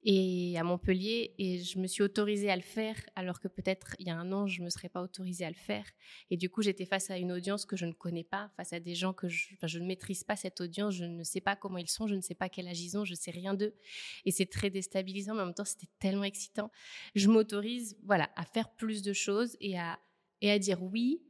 [0.03, 4.09] et à Montpellier et je me suis autorisée à le faire alors que peut-être il
[4.09, 5.85] y a un an je me serais pas autorisée à le faire.
[6.29, 8.81] Et du coup j'étais face à une audience que je ne connais pas face à
[8.81, 11.79] des gens que je, je ne maîtrise pas cette audience je ne sais pas comment
[11.79, 13.77] ils sont je ne sais pas quel âge ils ont je sais rien d'eux.
[14.25, 16.73] Et c'est très déstabilisant mais en même temps c'était tellement excitant.
[17.15, 19.99] Je m'autorise voilà à faire plus de choses et à
[20.41, 21.23] et à dire oui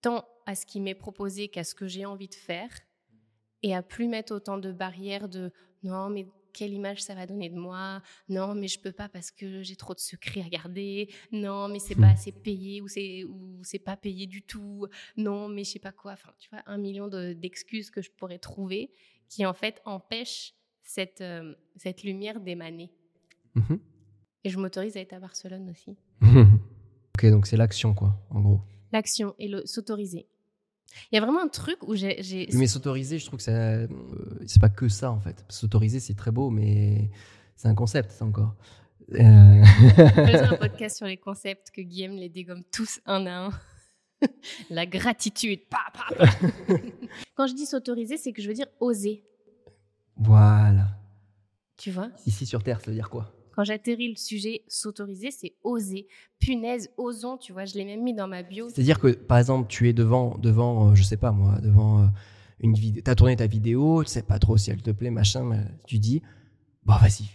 [0.00, 2.70] tant à ce qui m'est proposé qu'à ce que j'ai envie de faire
[3.62, 7.48] et à plus mettre autant de barrières de non mais quelle image ça va donner
[7.48, 11.08] de moi Non, mais je peux pas parce que j'ai trop de secrets à garder.
[11.32, 14.86] Non, mais c'est pas assez payé ou c'est ou c'est pas payé du tout.
[15.16, 16.12] Non, mais je sais pas quoi.
[16.12, 18.92] Enfin, tu vois, un million d'excuses que je pourrais trouver
[19.28, 22.90] qui en fait empêchent cette euh, cette lumière d'émaner.
[23.54, 23.76] Mmh
[24.44, 25.96] et je m'autorise à être à Barcelone aussi.
[27.22, 28.60] Ok, donc c'est l'action, quoi, en gros.
[28.90, 30.26] L'action et le s'autoriser.
[31.10, 32.48] Il y a vraiment un truc où j'ai.
[32.52, 33.86] Mais s'autoriser, je trouve que euh,
[34.46, 35.44] c'est pas que ça, en fait.
[35.48, 37.10] S'autoriser, c'est très beau, mais
[37.54, 38.56] c'est un concept, ça encore.
[39.12, 39.18] Euh...
[39.18, 43.50] un podcast sur les concepts que Guillaume les dégomme tous un à un.
[44.70, 45.60] La gratitude.
[47.36, 49.22] Quand je dis s'autoriser, c'est que je veux dire oser.
[50.16, 50.88] Voilà.
[51.76, 52.10] Tu vois?
[52.26, 53.32] Ici sur Terre, ça veut dire quoi?
[53.54, 56.06] Quand j'atterris le sujet s'autoriser, c'est oser.
[56.38, 58.68] Punaise, osons, tu vois, je l'ai même mis dans ma bio.
[58.68, 62.06] C'est-à-dire que, par exemple, tu es devant, devant euh, je sais pas moi, devant euh,
[62.60, 65.10] une vidéo, tu as tourné ta vidéo, tu sais pas trop si elle te plaît,
[65.10, 66.22] machin, mais tu dis,
[66.84, 67.28] bon, vas-y,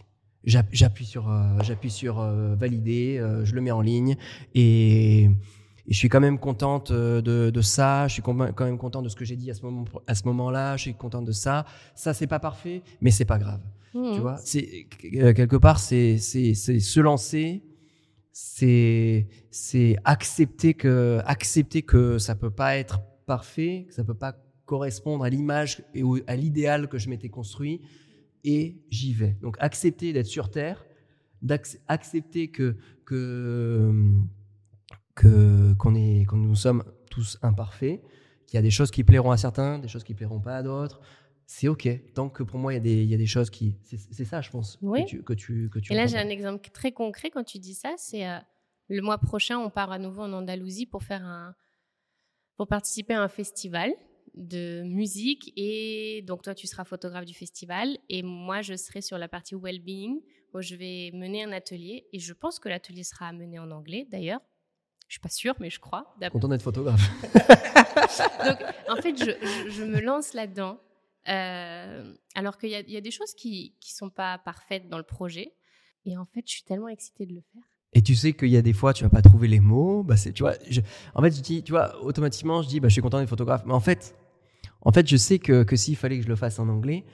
[0.44, 4.16] J'app- j'appuie sur, euh, j'appuie sur euh, valider, je le mets en ligne
[4.56, 5.30] et,
[5.90, 8.10] je suis quand même contente de, ça.
[8.10, 9.86] Je suis quand même content de ce que j'ai dit à ce moment,
[10.26, 10.76] moment-là.
[10.76, 11.66] Je suis contente de ça.
[11.96, 13.62] Ça c'est pas parfait, mais c'est pas grave.
[14.14, 17.64] Tu vois, c'est euh, quelque part c'est c'est c'est se lancer,
[18.32, 24.36] c'est c'est accepter que accepter que ça peut pas être parfait, que ça peut pas
[24.66, 27.82] correspondre à l'image et au- à l'idéal que je m'étais construit
[28.44, 29.38] et j'y vais.
[29.42, 30.86] Donc accepter d'être sur terre,
[31.42, 33.92] d'acc- accepter que que
[35.16, 38.02] que qu'on est qu'on nous sommes tous imparfaits,
[38.46, 40.64] qu'il y a des choses qui plairont à certains, des choses qui plairont pas à
[40.64, 41.02] d'autres.
[41.50, 41.88] C'est ok.
[42.14, 44.26] Tant que pour moi il y a des il y a des choses qui c'est
[44.26, 45.06] ça je pense Oui.
[45.06, 47.58] que tu que tu que tu Et là, j'ai un exemple très concret quand tu
[47.58, 47.94] dis ça.
[47.98, 48.38] C'est euh,
[48.90, 51.56] le mois prochain, on part à nouveau en Andalousie pour faire un,
[52.58, 53.94] pour participer à un festival
[54.34, 55.54] de musique.
[55.56, 57.98] Et donc, toi, tu seras photographe du festival.
[58.10, 60.20] Et moi, je serai sur la partie well-being
[60.54, 62.08] où je vais mener un atelier.
[62.14, 64.42] Et je pense que l'atelier sera mené en anglais, d'ailleurs.
[65.08, 66.14] Je suis pas sûre, mais je crois.
[66.32, 67.10] content d'être photographe.
[68.46, 68.58] donc,
[68.90, 70.80] en fait, je, je- je me lance là-dedans.
[71.30, 75.04] Euh, alors qu'il y, y a des choses qui ne sont pas parfaites dans le
[75.04, 75.54] projet.
[76.06, 77.62] Et en fait, je suis tellement excitée de le faire.
[77.94, 80.04] Et tu sais qu'il y a des fois, tu vas pas trouver les mots.
[80.04, 80.54] Bah tu vois,
[81.16, 81.32] en fait,
[81.64, 83.64] tu vois, automatiquement, je dis, bah, je suis content d'être photographe.
[83.66, 84.16] Mais en fait,
[84.82, 87.06] en fait, je sais que, que s'il fallait que je le fasse en anglais,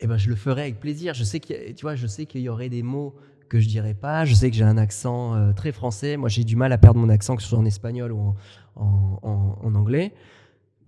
[0.00, 1.14] eh ben, je le ferais avec plaisir.
[1.14, 3.16] Je sais qu'il tu je sais qu'il y aurait des mots
[3.48, 4.24] que je dirais pas.
[4.24, 6.16] Je sais que j'ai un accent euh, très français.
[6.16, 8.34] Moi, j'ai du mal à perdre mon accent, que ce soit en espagnol ou
[8.76, 10.12] en- en anglais.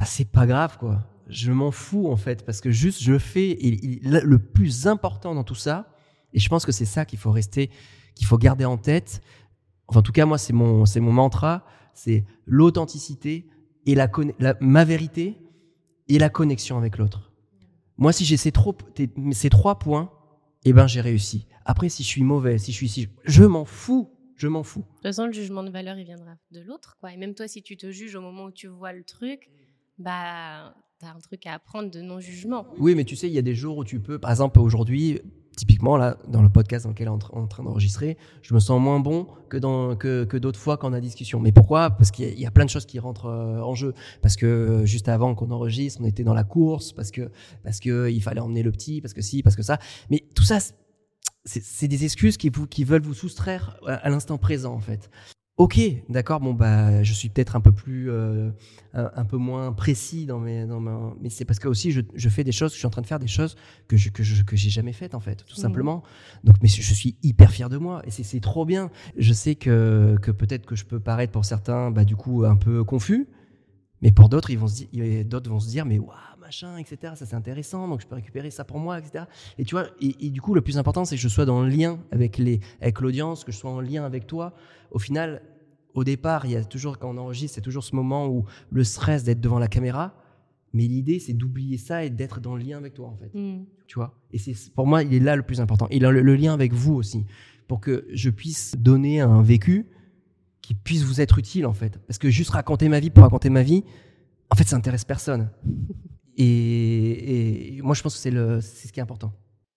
[0.00, 1.06] Bah, c'est pas grave, quoi.
[1.28, 3.58] Je m'en fous, en fait, parce que juste, je fais.
[4.02, 5.94] Le plus important dans tout ça,
[6.32, 7.70] et je pense que c'est ça qu'il faut rester,
[8.14, 9.20] qu'il faut garder en tête.
[9.86, 13.48] Enfin, en tout cas, moi, c'est mon, c'est mon mantra, c'est l'authenticité
[13.84, 14.08] et la,
[14.60, 15.36] ma vérité
[16.08, 17.30] et la connexion avec l'autre.
[17.98, 18.52] Moi, si j'ai ces,
[19.32, 20.10] ces trois points,
[20.64, 21.46] eh ben, j'ai réussi.
[21.66, 24.80] Après, si je suis mauvais, si je suis si, je m'en fous, je m'en fous.
[24.80, 26.96] De toute façon, le jugement de valeur, il viendra de l'autre.
[27.12, 29.50] Et même toi, si tu te juges au moment où tu vois le truc,
[30.00, 32.66] bah, tu as un truc à apprendre de non-jugement.
[32.78, 35.20] Oui, mais tu sais, il y a des jours où tu peux, par exemple, aujourd'hui,
[35.56, 38.54] typiquement, là, dans le podcast dans lequel on est en tra- en train d'enregistrer, je
[38.54, 41.38] me sens moins bon que, que, d'autres fois quand on a discussion.
[41.40, 41.90] Mais pourquoi?
[41.90, 43.92] Parce qu'il y, a- plein de choses qui rentrent euh, en jeu.
[44.22, 47.30] Parce que euh, juste avant qu'on enregistre, on était dans la course, parce que,
[47.62, 49.78] parce que il fallait emmener le petit, parce que si, parce que ça.
[50.10, 50.58] Mais tout ça,
[51.44, 55.10] c'est- des excuses qui, vous, qui veulent vous soustraire à l'instant présent, en fait.
[55.60, 58.48] Ok, d'accord, bon, bah, je suis peut-être un peu plus, euh,
[58.94, 62.00] un, un peu moins précis dans mes, dans ma, mais c'est parce que aussi je,
[62.14, 64.22] je fais des choses, je suis en train de faire des choses que je, que
[64.22, 66.02] je, que j'ai jamais faites, en fait, tout simplement.
[66.44, 68.90] Donc, mais je suis hyper fier de moi et c'est, c'est trop bien.
[69.18, 72.56] Je sais que, que peut-être que je peux paraître pour certains, bah, du coup, un
[72.56, 73.28] peu confus,
[74.02, 77.14] mais pour d'autres, ils vont se dire, d'autres vont se dire, mais waouh, machin, etc.
[77.16, 79.24] Ça c'est intéressant, donc je peux récupérer ça pour moi, etc.
[79.58, 81.62] Et tu vois, et, et du coup, le plus important, c'est que je sois dans
[81.62, 84.54] le lien avec les, avec l'audience, que je sois en lien avec toi.
[84.90, 85.42] Au final,
[85.94, 88.84] au départ, il y a toujours quand on enregistre, c'est toujours ce moment où le
[88.84, 90.14] stress d'être devant la caméra.
[90.72, 93.34] Mais l'idée, c'est d'oublier ça et d'être dans le lien avec toi, en fait.
[93.34, 93.64] Mm.
[93.86, 94.14] Tu vois?
[94.32, 95.88] Et c'est pour moi, il est là le plus important.
[95.90, 97.26] Et le, le lien avec vous aussi,
[97.66, 99.86] pour que je puisse donner un vécu
[100.62, 101.98] qui puisse vous être utile, en fait.
[102.06, 103.84] Parce que juste raconter ma vie pour raconter ma vie,
[104.50, 105.50] en fait, ça intéresse personne.
[106.36, 109.32] Et, et moi, je pense que c'est le, c'est ce qui est important.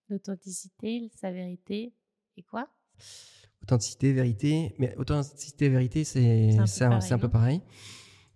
[0.08, 1.92] L'authenticité, sa vérité,
[2.38, 2.70] et quoi?
[3.64, 4.74] Authenticité, vérité.
[4.80, 7.32] Mais authenticité, vérité, c'est C'est un peu un, pareil, c'est un peu non?
[7.32, 7.62] pareil.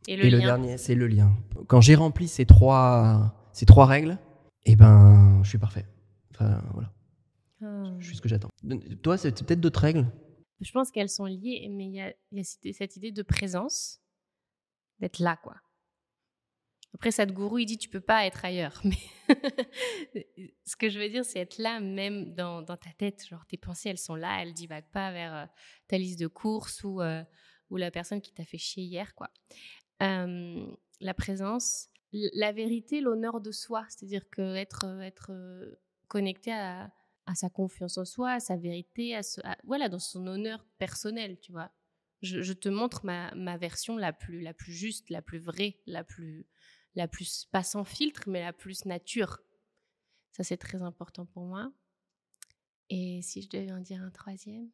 [0.07, 0.45] Et le et le lien?
[0.45, 1.31] dernier, c'est le lien.
[1.67, 4.17] Quand j'ai rempli ces trois, ces trois règles,
[4.65, 5.85] eh ben, je suis parfait.
[6.31, 6.91] Enfin, voilà.
[7.63, 7.93] Ah.
[7.99, 8.49] Je suis ce que j'attends.
[9.03, 10.05] Toi, c'est peut-être d'autres règles?
[10.59, 14.01] Je pense qu'elles sont liées, mais il y a, cette- idée de présence,
[14.99, 15.55] d'être là, quoi.
[16.93, 18.81] Après, Sadhguru, il dit tu peux pas être ailleurs.
[18.83, 20.27] Mais
[20.65, 23.27] ce que je veux dire, c'est être là même dans, ta tête.
[23.27, 25.45] Genre, tes pensées, elles sont là, elles divaguent pas vers euh,
[25.87, 27.23] ta liste de courses ou, euh,
[27.69, 29.29] ou la personne qui t'a fait chier hier, quoi.
[29.99, 33.85] La présence, la vérité, l'honneur de soi.
[33.89, 36.91] C'est-à-dire que être, être euh, connecté à,
[37.27, 39.21] à sa confiance en soi, à sa vérité, à,
[39.65, 41.69] voilà, dans son honneur personnel, tu vois.
[42.23, 46.47] Je, te montre ma, version la plus, la plus juste, la plus vraie, la plus,
[46.95, 49.39] la plus, pas sans filtre, mais la plus nature.
[50.31, 51.71] Ça, c'est très important pour moi.
[52.89, 54.71] Et si je devais en dire un troisième?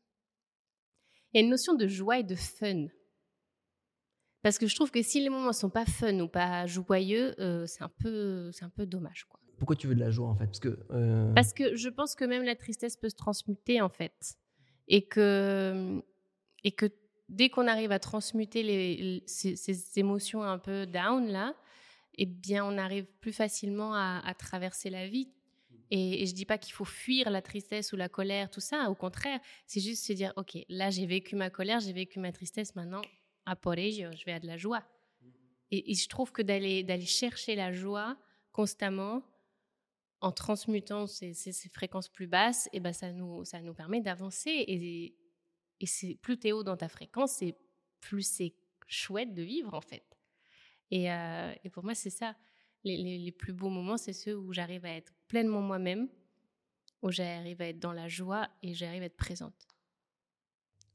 [1.34, 2.86] Il y a une notion de joie et de fun.
[4.42, 7.66] Parce que je trouve que si les moments sont pas fun ou pas joyeux, euh,
[7.66, 9.40] c'est un peu, un peu dommage, quoi.
[9.58, 10.46] Pourquoi tu veux de la joie en fait?
[10.46, 13.90] Parce que euh, Parce que je pense que même la tristesse peut se transmuter en
[13.90, 14.38] fait.
[14.88, 16.02] Et que,
[16.64, 16.88] et que
[17.30, 21.56] dès qu'on arrive à transmuter ces, émotions un peu down là,
[22.16, 25.30] eh bien on arrive plus facilement à, traverser la vie.
[25.92, 28.90] Et, et je dis pas qu'il faut fuir la tristesse ou la colère, tout ça.
[28.90, 32.32] Au contraire, c'est juste se dire, ok, là j'ai vécu ma colère, j'ai vécu ma
[32.32, 33.02] tristesse, maintenant,
[33.46, 34.84] à por je vais à de la joie.
[35.72, 38.18] Et, et je trouve que d'aller d'aller chercher la joie
[38.52, 39.24] constamment,
[40.24, 41.34] en transmutant ces,
[41.72, 44.50] fréquences plus basses, et eh ben ça, nous, ça nous permet d'avancer.
[44.50, 45.16] Et,
[45.82, 47.58] et c'est plus haut dans ta fréquence, c'est
[48.00, 48.54] plus c'est
[48.88, 50.06] chouette de vivre en fait.
[50.92, 52.36] Et, euh, et pour moi, c'est ça.
[52.86, 56.08] Les, les, plus beaux moments, c'est ceux où j'arrive à être pleinement moi-même,
[57.02, 59.68] où j'arrive à être dans la joie et j'arrive à être présente.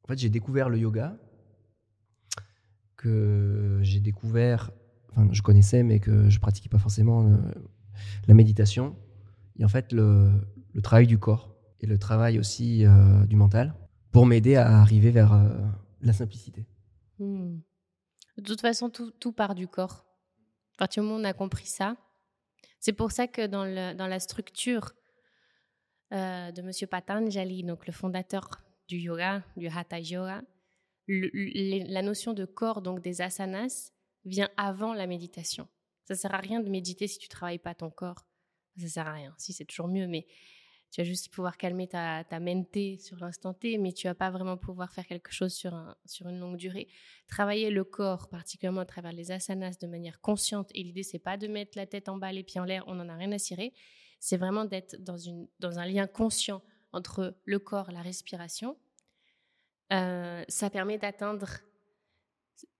[0.05, 1.19] En fait, j'ai découvert le yoga,
[2.97, 4.71] que j'ai découvert,
[5.11, 7.37] enfin, je connaissais, mais que je pratiquais pas forcément euh,
[8.27, 8.97] la méditation
[9.59, 10.31] et en fait le,
[10.83, 13.75] travail du corps et le travail aussi euh, du mental
[14.13, 15.49] pour m'aider à arriver vers euh,
[16.01, 16.67] la simplicité.
[17.19, 17.59] Hmm.
[18.37, 20.07] De toute façon, tout, part du corps.
[20.77, 21.97] À partir du moment où on a compris ça,
[22.79, 24.93] c'est pour ça que dans la structure
[26.13, 30.43] euh, de Monsieur Patanjali, donc le fondateur du yoga, du Hatha Yoga,
[31.09, 33.91] la notion de corps, donc des asanas,
[34.25, 35.69] vient avant la méditation.
[36.05, 38.29] Ça sert à rien de méditer si tu travailles pas ton corps
[38.81, 39.35] ça sert à rien.
[39.39, 40.27] Si, c'est toujours mieux, mais
[40.91, 44.31] tu vas juste pouvoir calmer ta, ta mente sur l'instant T, mais tu vas pas
[44.31, 46.89] vraiment pouvoir faire quelque chose sur, un, sur une longue durée.
[47.27, 50.71] Travailler le corps, particulièrement à travers les asanas, de manière consciente.
[50.75, 52.95] Et l'idée, c'est pas de mettre la tête en bas, les pieds en l'air, on
[52.95, 53.75] n'en a rien à cirer.
[54.19, 55.17] C'est vraiment d'être dans,
[55.61, 56.63] dans un lien conscient
[56.93, 58.79] entre le corps, la respiration.
[59.93, 61.49] Euh, ça permet d'atteindre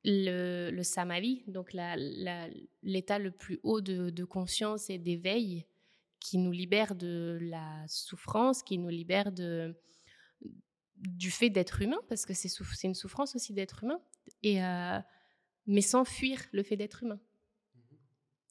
[0.05, 1.73] le, le samadhi, donc
[2.83, 5.67] l'état le plus haut de, de conscience et d'éveil
[6.21, 9.77] qui nous libère de la souffrance, qui nous libère de,
[10.97, 12.49] du fait d'être humain, parce que c'est
[12.85, 14.01] une souffrance aussi d'être humain,
[14.43, 14.99] et, euh,
[15.67, 17.21] mais sans fuir le fait d'être humain.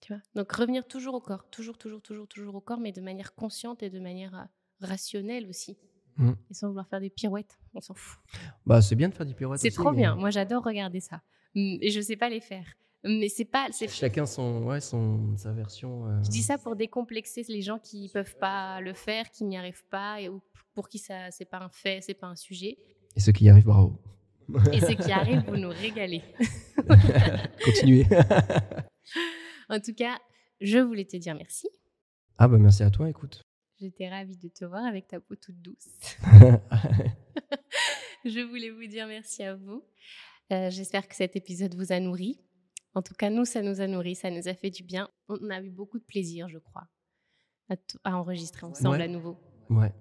[0.01, 0.22] Tu vois?
[0.36, 3.84] Donc revenir toujours au corps, toujours, toujours, toujours, toujours au corps, mais de manière consciente
[3.84, 5.78] et de manière euh, rationnelle aussi.
[6.18, 6.32] Mmh.
[6.49, 8.20] Et sans vouloir faire des pirouettes, on s'en fout.
[8.65, 9.59] Bah, c'est bien de faire des pirouettes.
[9.59, 10.15] C'est trop bien.
[10.15, 11.22] Moi, j'adore regarder ça.
[11.53, 12.65] Et je ne sais pas les faire
[13.08, 13.68] mais c'est pas.
[13.89, 16.08] Chacun son, ouais, son, sa version.
[16.08, 16.24] Euh.
[16.24, 19.86] Je dis ça pour décomplexer les gens qui peuvent pas le faire, qui n'y arrivent
[19.89, 20.30] pas, et
[20.74, 22.78] pour qui ça c'est pas un fait, c'est pas un sujet.
[23.16, 23.99] Et ceux qui y arrivent, bravo.
[24.72, 26.22] Et ceux qui arrivent, vous nous régalez.
[27.66, 28.05] Continuez.
[29.70, 30.18] en tout cas,
[30.62, 31.68] je voulais te dire merci.
[32.38, 33.41] Ah bah merci à toi, écoute.
[33.80, 36.16] J'étais ravie de te voir avec ta peau toute douce.
[38.26, 39.84] je voulais vous dire merci à vous.
[40.51, 42.39] Euh, j'espère que cet épisode vous a nourri.
[42.94, 45.10] En tout cas, nous, ça nous a nourri, ça nous a fait du bien.
[45.30, 46.88] On a eu beaucoup de plaisir, je crois,
[48.04, 49.38] à, enregistrer ensemble à nouveau.
[49.70, 49.94] Ouais,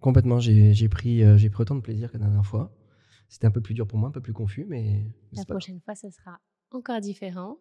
[0.00, 0.38] complètement.
[0.38, 2.76] J'ai pris, euh, j'ai pris autant de plaisir que la dernière fois.
[3.28, 5.06] C'était un peu plus dur pour moi, un peu plus confus, mais.
[5.32, 6.38] La prochaine fois, ça sera
[6.70, 7.56] encore différent.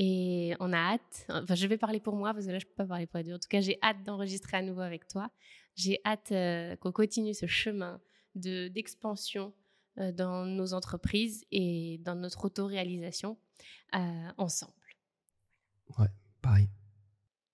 [0.00, 2.74] Et on a hâte, enfin je vais parler pour moi parce que là je peux
[2.76, 3.34] pas parler pour les deux.
[3.34, 5.28] En tout cas, j'ai hâte d'enregistrer à nouveau avec toi.
[5.74, 8.00] J'ai hâte euh, qu'on continue ce chemin
[8.36, 9.52] de d'expansion
[9.98, 13.38] euh, dans nos entreprises et dans notre autoréalisation
[14.36, 14.72] ensemble.
[15.98, 16.08] Ouais,
[16.42, 16.68] pareil.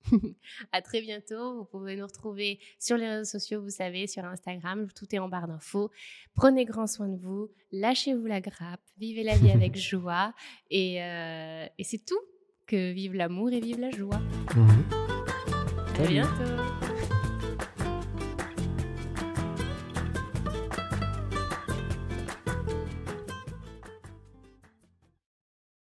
[0.72, 1.58] à très bientôt.
[1.58, 4.88] Vous pouvez nous retrouver sur les réseaux sociaux, vous savez, sur Instagram.
[4.94, 5.90] Tout est en barre d'infos.
[6.34, 7.50] Prenez grand soin de vous.
[7.72, 8.82] Lâchez-vous la grappe.
[8.98, 10.34] Vivez la vie avec joie.
[10.70, 12.20] Et, euh, et c'est tout.
[12.66, 14.20] Que vive l'amour et vive la joie.
[14.56, 14.84] Mhm.
[16.00, 16.73] À bientôt.